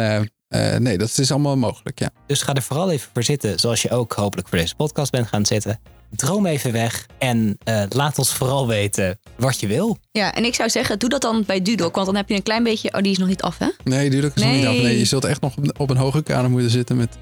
eh, 0.48 0.74
eh, 0.74 0.80
nee, 0.80 0.98
dat 0.98 1.18
is 1.18 1.30
allemaal 1.30 1.56
mogelijk, 1.56 1.98
ja. 1.98 2.11
Dus 2.26 2.42
ga 2.42 2.54
er 2.54 2.62
vooral 2.62 2.90
even 2.90 3.11
voor 3.12 3.22
zitten, 3.22 3.58
zoals 3.58 3.82
je 3.82 3.90
ook 3.90 4.12
hopelijk 4.12 4.48
voor 4.48 4.58
deze 4.58 4.74
podcast 4.74 5.11
bent 5.11 5.26
gaan 5.26 5.46
zitten. 5.46 5.80
Droom 6.11 6.46
even 6.46 6.72
weg 6.72 7.06
en 7.18 7.58
eh, 7.64 7.82
laat 7.88 8.18
ons 8.18 8.34
vooral 8.34 8.66
weten 8.66 9.18
wat 9.37 9.61
je 9.61 9.66
wil. 9.66 9.98
Ja, 10.12 10.34
en 10.34 10.44
ik 10.44 10.54
zou 10.54 10.70
zeggen, 10.70 10.98
doe 10.98 11.08
dat 11.08 11.22
dan 11.22 11.44
bij 11.46 11.62
Dudok. 11.62 11.94
Want 11.94 12.06
dan 12.06 12.16
heb 12.16 12.28
je 12.28 12.34
een 12.34 12.42
klein 12.42 12.62
beetje... 12.62 12.94
Oh, 12.94 13.00
die 13.00 13.12
is 13.12 13.18
nog 13.18 13.28
niet 13.28 13.42
af, 13.42 13.58
hè? 13.58 13.68
Nee, 13.84 14.11
duurlijk 14.11 14.34
is 14.34 14.42
nog 14.42 14.52
niet 14.52 14.66
af. 14.66 14.72
Nee. 14.72 14.82
Nee, 14.82 14.98
je 14.98 15.04
zult 15.04 15.24
echt 15.24 15.40
nog 15.40 15.56
op, 15.56 15.80
op 15.80 15.90
een 15.90 15.96
hoge 15.96 16.22
kamer 16.22 16.50
moeten 16.50 16.70
zitten 16.70 16.96
met 16.96 17.16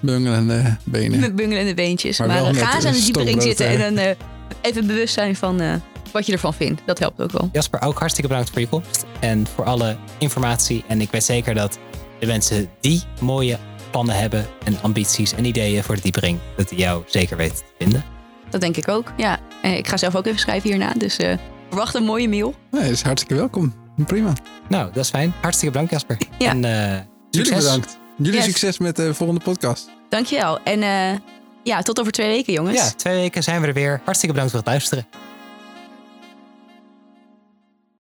bungelende 0.00 0.76
benen. 0.84 1.20
Met 1.20 1.36
bungelende 1.36 1.74
beentjes. 1.74 2.18
Maar 2.18 2.28
eh, 2.28 2.54
ga 2.54 2.74
eens 2.74 2.84
een 2.84 2.90
aan 2.90 2.96
de 2.96 3.02
diepering 3.02 3.42
zitten 3.42 3.66
eh. 3.66 3.72
en 3.72 3.94
dan 3.94 4.04
eh, 4.04 4.16
even 4.60 4.86
bewust 4.86 5.14
zijn 5.14 5.36
van 5.36 5.60
eh, 5.60 5.74
wat 6.12 6.26
je 6.26 6.32
ervan 6.32 6.54
vindt. 6.54 6.82
Dat 6.86 6.98
helpt 6.98 7.20
ook 7.20 7.30
wel. 7.30 7.48
Jasper, 7.52 7.82
ook 7.82 7.98
hartstikke 7.98 8.28
bedankt 8.28 8.50
voor 8.50 8.60
je 8.60 8.68
komst 8.68 9.04
en 9.20 9.46
voor 9.54 9.64
alle 9.64 9.96
informatie. 10.18 10.84
En 10.88 11.00
ik 11.00 11.10
weet 11.10 11.24
zeker 11.24 11.54
dat 11.54 11.78
de 12.20 12.26
mensen 12.26 12.70
die 12.80 13.02
mooie 13.20 13.58
plannen 13.90 14.16
hebben 14.16 14.46
en 14.64 14.76
ambities 14.82 15.34
en 15.34 15.44
ideeën 15.44 15.82
voor 15.82 15.94
de 15.94 16.00
diepering, 16.00 16.38
dat 16.56 16.68
die 16.68 16.78
jou 16.78 17.02
zeker 17.06 17.36
weten 17.36 17.56
te 17.56 17.64
vinden. 17.78 18.04
Dat 18.50 18.60
denk 18.60 18.76
ik 18.76 18.88
ook. 18.88 19.12
Ja, 19.16 19.38
Eh, 19.62 19.76
ik 19.76 19.88
ga 19.88 19.96
zelf 19.96 20.16
ook 20.16 20.26
even 20.26 20.38
schrijven 20.38 20.68
hierna. 20.70 20.92
Dus 20.92 21.16
eh, 21.16 21.36
verwacht 21.68 21.94
een 21.94 22.04
mooie 22.04 22.28
mail. 22.28 22.54
Nee, 22.70 22.82
dat 22.82 22.90
is 22.90 23.02
hartstikke 23.02 23.34
welkom. 23.34 23.74
Prima. 24.06 24.32
Nou, 24.68 24.86
dat 24.92 25.04
is 25.04 25.10
fijn. 25.10 25.32
Hartstikke 25.40 25.72
bedankt 25.72 25.90
Jasper. 25.92 26.16
Ja. 26.38 26.50
En 26.50 26.64
eh, 26.64 27.00
Jullie 27.30 27.46
succes. 27.46 27.58
bedankt. 27.64 27.98
Jullie 28.16 28.34
Yes. 28.34 28.44
succes 28.44 28.78
met 28.78 28.96
de 28.96 29.14
volgende 29.14 29.40
podcast. 29.42 29.90
Dankjewel. 30.08 30.58
En 30.62 30.82
eh, 30.82 31.18
ja, 31.62 31.82
tot 31.82 32.00
over 32.00 32.12
twee 32.12 32.28
weken, 32.28 32.52
jongens. 32.52 32.78
Ja, 32.78 32.90
twee 32.90 33.14
weken 33.20 33.42
zijn 33.42 33.60
we 33.60 33.66
er 33.66 33.72
weer. 33.72 34.00
Hartstikke 34.04 34.34
bedankt 34.34 34.50
voor 34.50 34.60
het 34.60 34.68
luisteren. 34.68 35.06